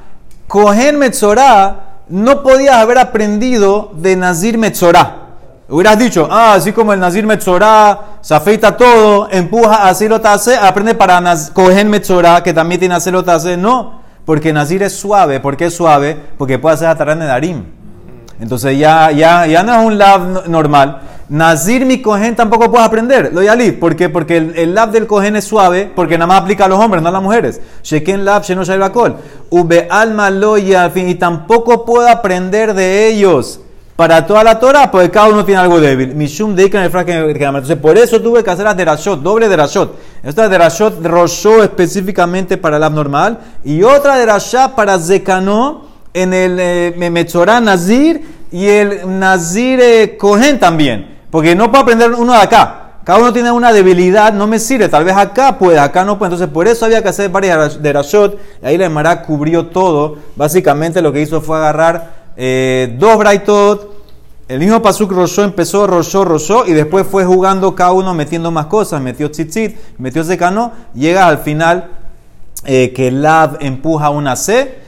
Cohen 0.46 0.98
metzorah 0.98 2.02
no 2.08 2.42
podías 2.42 2.76
haber 2.76 2.98
aprendido 2.98 3.92
de 3.94 4.16
nazir 4.16 4.58
metzorah. 4.58 5.20
Hubieras 5.70 5.98
dicho, 6.00 6.26
ah, 6.28 6.54
así 6.54 6.72
como 6.72 6.92
el 6.92 6.98
Nazir 6.98 7.24
Metzorah 7.24 8.18
se 8.22 8.34
afeita 8.34 8.76
todo, 8.76 9.28
empuja 9.30 9.88
a 9.88 9.94
Silotase, 9.94 10.56
aprende 10.56 10.96
para 10.96 11.22
Cohen 11.52 11.88
Metzorah, 11.88 12.42
que 12.42 12.52
también 12.52 12.80
tiene 12.80 13.00
Silotase. 13.00 13.56
No, 13.56 14.00
porque 14.24 14.52
Nazir 14.52 14.82
es 14.82 14.96
suave. 14.96 15.38
¿Por 15.38 15.56
qué 15.56 15.66
es 15.66 15.74
suave? 15.76 16.16
Porque 16.36 16.58
puede 16.58 16.74
hacer 16.74 16.88
Atarán 16.88 17.20
de 17.20 17.26
Darim. 17.26 17.64
Entonces 18.40 18.78
ya, 18.78 19.10
ya, 19.10 19.46
ya 19.46 19.62
no 19.62 19.80
es 19.80 19.86
un 19.86 19.98
lab 19.98 20.48
normal. 20.48 21.02
Nazir 21.28 21.86
mi 21.86 22.02
cohen 22.02 22.34
tampoco 22.34 22.70
puedes 22.70 22.86
aprender. 22.86 23.30
Lo 23.32 23.42
yalib. 23.42 23.78
¿Por 23.78 23.94
qué? 23.94 24.08
Porque 24.08 24.36
el, 24.36 24.74
lab 24.74 24.90
del 24.90 25.06
cohen 25.06 25.36
es 25.36 25.44
suave, 25.44 25.90
porque 25.94 26.18
nada 26.18 26.26
más 26.26 26.40
aplica 26.40 26.64
a 26.64 26.68
los 26.68 26.80
hombres, 26.80 27.02
no 27.02 27.08
a 27.08 27.12
las 27.12 27.22
mujeres. 27.22 27.60
Sheken 27.84 28.24
lab, 28.24 28.42
sheno 28.42 28.64
col. 28.92 29.16
Ube 29.50 29.86
alma 29.90 30.30
lo 30.30 30.58
y 30.58 30.74
tampoco 31.14 31.84
puedo 31.84 32.08
aprender 32.08 32.74
de 32.74 33.06
ellos 33.08 33.60
para 33.94 34.26
toda 34.26 34.42
la 34.42 34.58
Torah, 34.58 34.90
porque 34.90 35.10
cada 35.10 35.28
uno 35.28 35.44
tiene 35.44 35.60
algo 35.60 35.78
débil. 35.78 36.14
Mishum 36.14 36.56
de 36.56 36.64
el 36.64 37.36
Entonces, 37.36 37.76
por 37.76 37.98
eso 37.98 38.20
tuve 38.20 38.42
que 38.42 38.50
hacer 38.50 38.64
las 38.64 38.74
derashot, 38.74 39.20
doble 39.20 39.46
derashot. 39.46 39.94
Esta 40.22 40.48
derashot 40.48 41.04
roshó 41.04 41.62
específicamente 41.62 42.56
para 42.56 42.78
el 42.78 42.82
abnormal 42.82 43.38
y 43.62 43.82
otra 43.82 44.16
derashá 44.16 44.74
para 44.74 44.98
Zekano 44.98 45.89
en 46.14 46.34
el 46.34 46.58
eh, 46.60 47.60
Nazir 47.62 48.22
y 48.50 48.66
el 48.66 49.18
Nazir 49.18 49.80
eh, 49.80 50.16
Kohen 50.18 50.58
también. 50.58 51.18
Porque 51.30 51.54
no 51.54 51.70
puedo 51.70 51.82
aprender 51.82 52.12
uno 52.12 52.32
de 52.32 52.40
acá. 52.40 52.76
Cada 53.04 53.18
uno 53.18 53.32
tiene 53.32 53.50
una 53.50 53.72
debilidad, 53.72 54.32
no 54.32 54.46
me 54.46 54.58
sirve. 54.58 54.88
Tal 54.88 55.04
vez 55.04 55.16
acá 55.16 55.58
puede, 55.58 55.78
acá 55.78 56.04
no 56.04 56.18
puede. 56.18 56.32
Entonces, 56.32 56.52
por 56.52 56.68
eso 56.68 56.84
había 56.84 57.02
que 57.02 57.08
hacer 57.08 57.30
varias 57.30 57.82
derashot. 57.82 58.38
Y 58.62 58.66
ahí 58.66 58.78
la 58.78 58.86
Emara 58.86 59.22
cubrió 59.22 59.66
todo. 59.66 60.16
Básicamente, 60.36 61.00
lo 61.00 61.12
que 61.12 61.22
hizo 61.22 61.40
fue 61.40 61.56
agarrar 61.56 62.20
eh, 62.36 62.96
dos 62.98 63.18
Braitot, 63.18 63.90
el 64.48 64.58
mismo 64.58 64.82
Pasuk 64.82 65.12
Roshó 65.12 65.44
empezó, 65.44 65.86
Roshó, 65.86 66.24
Roshó, 66.24 66.66
y 66.66 66.72
después 66.72 67.06
fue 67.06 67.24
jugando 67.24 67.74
cada 67.74 67.92
uno 67.92 68.14
metiendo 68.14 68.50
más 68.50 68.66
cosas, 68.66 69.00
metió 69.00 69.30
tzitzit, 69.30 69.76
metió 69.98 70.24
secano, 70.24 70.72
llega 70.94 71.28
al 71.28 71.38
final 71.38 71.90
eh, 72.64 72.92
que 72.92 73.10
Lav 73.10 73.58
empuja 73.60 74.10
una 74.10 74.36
C, 74.36 74.78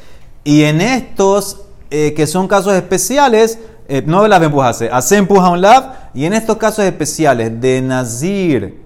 y 0.44 0.64
en 0.64 0.81
estos 0.81 1.62
eh, 1.90 2.14
que 2.14 2.26
son 2.26 2.48
casos 2.48 2.74
especiales, 2.74 3.59
no 4.07 4.26
Lav 4.26 4.42
empuja 4.42 4.72
C, 4.72 4.88
A 4.90 5.02
C 5.02 5.18
empuja 5.18 5.50
un 5.50 5.61
Lav, 5.61 6.11
y 6.14 6.24
en 6.24 6.33
estos 6.33 6.57
casos 6.57 6.85
especiales 6.85 7.61
de 7.61 7.83
Nazir, 7.83 8.83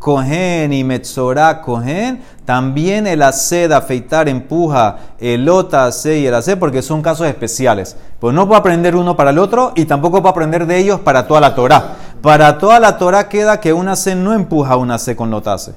Cohen 0.00 0.72
y 0.72 0.82
Metzorah 0.82 1.60
Cohen, 1.60 2.22
también 2.46 3.06
el 3.06 3.20
hace 3.20 3.68
de 3.68 3.74
afeitar 3.74 4.28
empuja 4.30 4.96
el 5.20 5.46
ota 5.48 5.84
hace 5.84 6.18
y 6.18 6.26
el 6.26 6.34
hace 6.34 6.56
porque 6.56 6.80
son 6.80 7.02
casos 7.02 7.26
especiales. 7.26 7.96
Pues 8.18 8.34
no 8.34 8.46
puedo 8.46 8.58
aprender 8.58 8.96
uno 8.96 9.14
para 9.14 9.30
el 9.30 9.38
otro 9.38 9.72
y 9.76 9.84
tampoco 9.84 10.22
puedo 10.22 10.30
aprender 10.30 10.66
de 10.66 10.78
ellos 10.78 11.00
para 11.00 11.28
toda 11.28 11.40
la 11.40 11.54
Torah. 11.54 11.96
Para 12.22 12.56
toda 12.58 12.80
la 12.80 12.96
Torah 12.96 13.28
queda 13.28 13.60
que 13.60 13.74
un 13.74 13.88
hace 13.88 14.14
no 14.14 14.32
empuja 14.32 14.76
un 14.76 14.90
hace 14.90 15.14
con 15.14 15.30
lotase. 15.30 15.74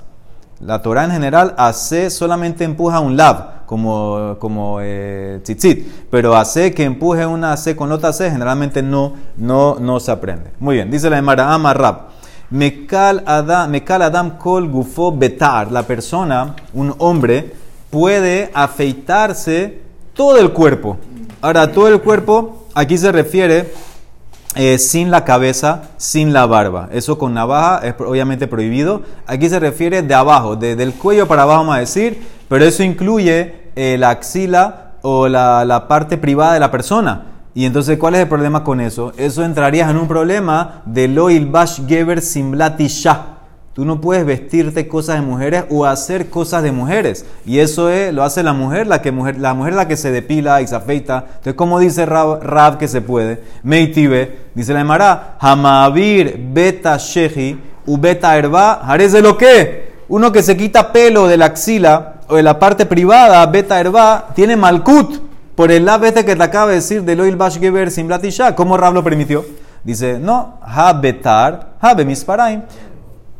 La 0.65 0.81
Torah 0.81 1.03
en 1.03 1.11
general 1.11 1.53
hace 1.57 2.09
solamente 2.09 2.63
empuja 2.63 3.01
un 3.01 3.17
lab, 3.17 3.65
como, 3.65 4.37
como 4.39 4.77
eh, 4.81 5.41
tzitzit, 5.43 6.07
pero 6.09 6.35
hace 6.35 6.73
que 6.73 6.83
empuje 6.85 7.25
una 7.25 7.51
hace 7.51 7.75
con 7.75 7.89
lotase 7.89 8.31
generalmente 8.31 8.81
no, 8.81 9.13
no, 9.35 9.75
no 9.79 9.99
se 9.99 10.11
aprende. 10.11 10.51
Muy 10.59 10.75
bien, 10.75 10.89
dice 10.89 11.09
la 11.09 11.17
Emara 11.17 11.53
Amarrab. 11.53 12.13
Mekal 12.49 13.23
Adam 13.25 14.37
Kol 14.37 14.69
Gufo 14.69 15.11
Betar. 15.11 15.69
La 15.71 15.83
persona, 15.83 16.55
un 16.73 16.95
hombre, 16.99 17.53
puede 17.89 18.49
afeitarse 18.53 19.81
todo 20.13 20.37
el 20.37 20.53
cuerpo. 20.53 20.97
Ahora, 21.41 21.71
todo 21.71 21.89
el 21.89 21.99
cuerpo, 21.99 22.67
aquí 22.73 22.97
se 22.97 23.11
refiere 23.11 23.73
eh, 24.55 24.77
sin 24.77 25.09
la 25.09 25.25
cabeza, 25.25 25.83
sin 25.97 26.31
la 26.31 26.45
barba. 26.45 26.89
Eso 26.91 27.17
con 27.17 27.33
navaja 27.33 27.79
es 27.87 27.95
obviamente 27.99 28.47
prohibido. 28.47 29.01
Aquí 29.25 29.49
se 29.49 29.59
refiere 29.59 30.01
de 30.01 30.13
abajo, 30.13 30.55
del 30.55 30.93
cuello 30.93 31.27
para 31.27 31.43
abajo, 31.43 31.61
vamos 31.61 31.75
a 31.75 31.79
decir, 31.79 32.21
pero 32.47 32.63
eso 32.63 32.83
incluye 32.83 33.71
eh, 33.75 33.97
la 33.97 34.11
axila 34.11 34.93
o 35.01 35.27
la, 35.27 35.85
parte 35.87 36.17
privada 36.17 36.53
de 36.53 36.59
la 36.59 36.69
persona. 36.69 37.25
Y 37.55 37.65
entonces, 37.65 37.97
¿cuál 37.97 38.15
es 38.15 38.21
el 38.21 38.27
problema 38.27 38.63
con 38.63 38.79
eso? 38.79 39.11
Eso 39.17 39.43
entrarías 39.43 39.89
en 39.89 39.97
un 39.97 40.07
problema 40.07 40.81
de 40.85 41.07
loil 41.07 41.47
bash 41.47 41.81
geber 41.87 42.21
simlati 42.21 42.87
shah. 42.87 43.32
Tú 43.73 43.85
no 43.85 43.99
puedes 43.99 44.23
vestirte 44.23 44.87
cosas 44.87 45.15
de 45.15 45.21
mujeres 45.23 45.63
o 45.71 45.85
hacer 45.85 46.29
cosas 46.29 46.61
de 46.61 46.71
mujeres. 46.71 47.25
Y 47.43 47.57
eso 47.57 47.89
es, 47.89 48.13
lo 48.13 48.23
hace 48.23 48.43
la 48.43 48.53
mujer, 48.53 48.85
la 48.85 49.01
que 49.01 49.11
mujer, 49.11 49.39
la 49.39 49.55
mujer 49.55 49.73
la 49.73 49.87
que 49.87 49.97
se 49.97 50.11
depila 50.11 50.61
y 50.61 50.67
se 50.67 50.75
afeita. 50.75 51.25
Entonces, 51.27 51.55
¿cómo 51.55 51.79
dice 51.79 52.05
Rab, 52.05 52.77
que 52.77 52.87
se 52.87 53.01
puede? 53.01 53.41
Meitibe, 53.63 54.41
dice 54.53 54.73
la 54.73 54.81
Emara, 54.81 55.37
Hamavir 55.39 56.39
beta 56.53 56.97
shehi 56.97 57.59
u 57.87 57.97
beta 57.97 58.37
herba, 58.37 58.95
de 58.95 59.21
lo 59.21 59.35
que? 59.37 59.93
Uno 60.07 60.31
que 60.31 60.43
se 60.43 60.55
quita 60.55 60.91
pelo 60.91 61.27
de 61.27 61.37
la 61.37 61.45
axila 61.45 62.15
o 62.27 62.35
de 62.35 62.43
la 62.43 62.59
parte 62.59 62.85
privada, 62.85 63.43
beta 63.47 63.79
herba, 63.79 64.27
tiene 64.35 64.55
malkut 64.55 65.19
por 65.55 65.71
el 65.71 65.85
lab 65.85 66.03
este 66.03 66.23
que 66.23 66.35
te 66.35 66.43
acaba 66.43 66.69
de 66.69 66.75
decir 66.75 67.03
de 67.03 67.15
Loil 67.15 67.35
Bash 67.35 67.59
Geber 67.59 67.89
Simlatisha, 67.89 68.53
¿cómo 68.53 68.77
Rab 68.77 68.93
lo 68.93 69.03
permitió? 69.03 69.43
Dice, 69.83 70.19
no, 70.19 70.59
Habetar, 70.61 71.73
Habe 71.81 72.05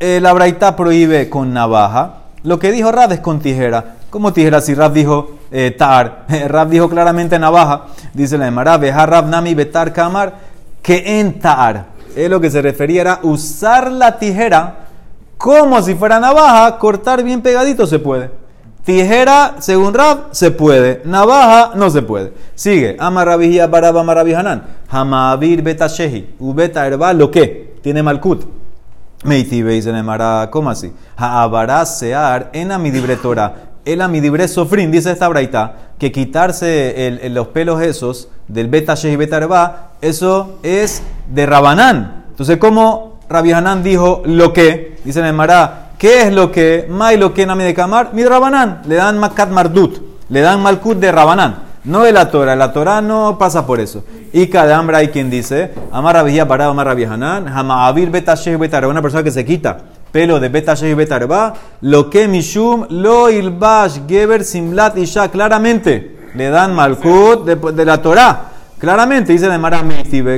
Misparaim. 0.04 0.22
La 0.22 0.32
Braita 0.32 0.76
prohíbe 0.76 1.28
con 1.28 1.52
navaja. 1.52 2.14
Lo 2.42 2.58
que 2.58 2.70
dijo 2.70 2.92
Rab 2.92 3.12
es 3.12 3.20
con 3.20 3.40
tijera. 3.40 3.96
¿Cómo 4.10 4.32
tijera? 4.32 4.60
Si 4.60 4.74
Rab 4.74 4.92
dijo 4.92 5.38
eh, 5.50 5.74
tar, 5.76 6.26
Rab 6.48 6.68
dijo 6.68 6.88
claramente 6.88 7.38
navaja. 7.38 7.86
Dice 8.12 8.38
la 8.38 8.46
Emara, 8.46 8.76
Beja 8.76 9.06
Rab 9.06 9.28
Nami 9.28 9.54
Betar 9.54 9.92
Kamar, 9.92 10.34
que 10.82 11.20
en 11.20 11.40
tar. 11.40 11.86
Es 12.14 12.30
lo 12.30 12.40
que 12.40 12.50
se 12.50 12.62
refería 12.62 13.00
era 13.00 13.20
usar 13.22 13.90
la 13.90 14.18
tijera 14.18 14.80
como 15.36 15.82
si 15.82 15.94
fuera 15.94 16.20
navaja, 16.20 16.78
cortar 16.78 17.22
bien 17.22 17.42
pegadito 17.42 17.86
se 17.86 17.98
puede. 17.98 18.30
Tijera, 18.84 19.56
según 19.58 19.94
Rab, 19.94 20.28
se 20.30 20.50
puede. 20.50 21.02
Navaja, 21.04 21.72
no 21.74 21.90
se 21.90 22.02
puede. 22.02 22.32
Sigue. 22.54 22.96
Amarabijía 22.98 23.66
baraba 23.66 24.02
marabihanan. 24.02 24.62
Hamavir 24.88 25.62
beta 25.62 25.86
shehi. 25.86 26.34
Ubeta 26.38 26.86
herba, 26.86 27.12
lo 27.14 27.30
que. 27.30 27.74
Tiene 27.82 28.02
malkut. 28.02 28.44
Meitibe 29.24 29.72
dice 29.72 29.92
Nemara, 29.92 30.48
¿cómo 30.50 30.70
así? 30.70 30.92
Ha'abara 31.16 31.84
sear 31.86 32.50
en 32.52 32.70
amidibre. 32.70 33.18
El 33.84 34.00
amidibre 34.00 34.46
sofrin, 34.46 34.90
dice 34.90 35.10
esta 35.10 35.28
braita, 35.28 35.74
que 35.98 36.12
quitarse 36.12 37.28
los 37.30 37.48
pelos 37.48 37.82
esos 37.82 38.28
del 38.48 38.68
beta 38.68 38.94
shehi 38.94 39.16
beta 39.16 39.90
eso 40.00 40.58
es 40.62 41.02
de 41.28 41.46
Rabanán. 41.46 42.24
Entonces, 42.30 42.58
¿cómo 42.58 43.18
Rabbi 43.28 43.52
Hanan 43.52 43.82
dijo 43.82 44.22
lo 44.24 44.52
que? 44.52 44.98
Dice 45.04 45.22
Nemara, 45.22 45.84
¿Qué 45.98 46.22
es 46.22 46.32
lo 46.32 46.52
que 46.52 46.86
May 46.90 47.16
lo 47.16 47.32
que 47.32 47.46
Nami 47.46 47.64
de 47.64 47.72
Kamar? 47.72 48.12
Mi 48.12 48.24
Rabanán. 48.24 48.82
Le 48.86 48.96
dan 48.96 49.18
Makat 49.18 49.50
Mardut. 49.50 50.02
Le 50.28 50.40
dan 50.40 50.60
Malkut 50.60 50.98
de 50.98 51.10
Rabanán. 51.10 51.56
No 51.84 52.02
de 52.02 52.12
la 52.12 52.30
Torah. 52.30 52.56
La 52.56 52.72
Torah 52.72 53.00
no 53.00 53.36
pasa 53.38 53.66
por 53.66 53.80
eso. 53.80 54.04
Y 54.32 54.48
cada 54.48 54.76
hambre 54.76 54.96
hay 54.96 55.08
quien 55.08 55.30
dice: 55.30 55.72
Amar 55.92 56.16
Abiyah 56.16 56.48
para 56.48 56.66
Amar 56.66 56.88
Abihanan. 56.88 57.46
Hama 57.48 57.86
Abir 57.86 58.10
Betasheh 58.10 58.56
Betarba. 58.56 58.88
Una 58.88 59.02
persona 59.02 59.22
que 59.22 59.30
se 59.30 59.44
quita 59.44 59.78
pelo 60.10 60.40
de 60.40 60.48
Betasheh 60.48 60.94
Betarba. 60.94 61.54
Lo 61.82 62.08
que 62.08 62.26
Mishum 62.26 62.86
lo 62.88 63.30
ilbash 63.30 64.00
Geber 64.08 64.44
Simlat 64.44 64.96
Isha. 64.96 65.28
Claramente 65.28 66.30
le 66.34 66.50
dan 66.50 66.74
Malkut 66.74 67.44
de, 67.44 67.84
la 67.84 68.00
Torah. 68.00 68.50
Claramente 68.78 69.32
dice 69.32 69.48
de 69.48 69.58
Mara 69.58 69.82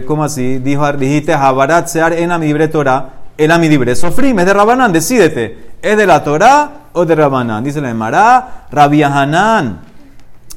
¿cómo 0.07 0.25
así? 0.25 0.59
Dijo, 0.59 0.93
dijiste, 0.93 1.33
Habarat 1.33 1.89
Sear 1.89 2.13
en 2.13 2.31
Amibre 2.33 2.69
Torah 2.69 3.17
el 3.37 3.51
amidibre. 3.51 3.95
Sofrim 3.95 4.39
es 4.39 4.47
de 4.47 4.55
Rabanán, 4.55 4.93
decídete. 4.93 5.77
¿Es 5.83 5.97
de 5.97 6.07
la 6.07 6.25
Torah 6.25 6.71
o 6.93 7.05
de 7.05 7.15
Rabanán? 7.15 7.63
Dice 7.65 7.81
la 7.81 7.91
Emara, 7.91 8.67
Hanán, 8.73 9.81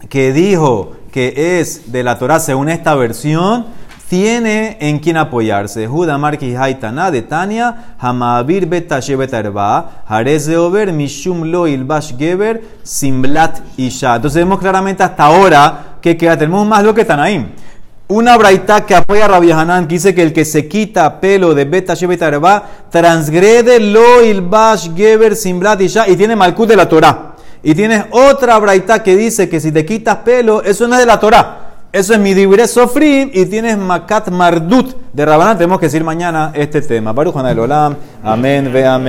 que 0.08 0.32
dijo 0.32 0.94
que 1.12 1.60
es 1.60 1.92
de 1.92 2.04
la 2.04 2.18
Torah 2.18 2.40
según 2.40 2.70
esta 2.70 2.96
versión, 2.96 3.66
tiene 4.10 4.78
en 4.80 5.00
quien 5.00 5.18
apoyarse. 5.18 5.86
Juda 5.86 6.18
Marki 6.18 6.56
Haitana 6.56 7.12
de 7.12 7.22
Tania, 7.22 7.96
Hamabir 8.00 8.66
Beta 8.66 9.00
Shebetarba, 9.00 10.04
Jarez 10.08 10.48
de 10.48 10.58
Over, 10.58 10.92
Mishum 10.92 11.44
Lo 11.44 11.68
Ilbash 11.68 12.18
Geber, 12.18 12.64
Simblat 12.82 13.60
Isha. 13.78 14.16
Entonces 14.16 14.42
vemos 14.42 14.60
claramente 14.60 15.04
hasta 15.04 15.26
ahora 15.26 15.98
que 16.02 16.18
queda, 16.18 16.38
tenemos 16.38 16.66
más 16.66 16.84
lo 16.84 16.94
que 16.94 17.06
Tanaim. 17.06 17.50
Una 18.08 18.36
braita 18.36 18.84
que 18.88 18.96
apoya 18.96 19.26
a 19.26 19.28
Rabbi 19.28 19.52
Hanan 19.52 19.88
que 19.88 19.94
dice 19.94 20.16
que 20.16 20.24
el 20.24 20.34
que 20.34 20.44
se 20.44 20.68
quita 20.68 21.20
pelo 21.20 21.54
de 21.54 21.66
Beta 21.66 21.94
Shebetarba 21.94 22.64
transgrede 22.90 23.80
lo 23.80 24.24
ilbash 24.24 24.90
geber 24.96 25.36
simblat 25.36 25.80
y 25.82 26.16
tiene 26.16 26.36
malkut 26.36 26.68
de 26.68 26.76
la 26.76 26.90
Torah. 26.90 27.29
Y 27.62 27.76
tienes 27.76 28.06
otra 28.12 28.58
braita 28.58 29.04
que 29.04 29.16
dice 29.16 29.50
que 29.50 29.60
si 29.60 29.72
te 29.72 29.86
quitas 29.86 30.18
pelo, 30.18 30.64
eso 30.64 30.88
no 30.88 30.96
es 30.96 31.00
de 31.02 31.06
la 31.06 31.20
Torah. 31.20 31.70
Eso 31.92 32.14
es 32.14 32.20
mi 32.20 32.36
dibre 32.36 32.68
sofrim 32.68 33.32
y 33.34 33.48
tienes 33.48 33.76
makat 33.76 34.30
mardut 34.30 34.96
de 35.12 35.26
Rabanán. 35.26 35.58
Tenemos 35.58 35.80
que 35.80 35.88
decir 35.88 36.04
mañana 36.04 36.52
este 36.54 36.82
tema. 36.82 37.14
Baruch 37.14 37.36
Olam. 37.36 37.96
Amén, 38.24 38.72
ve 38.72 38.86
amén. 38.86 38.98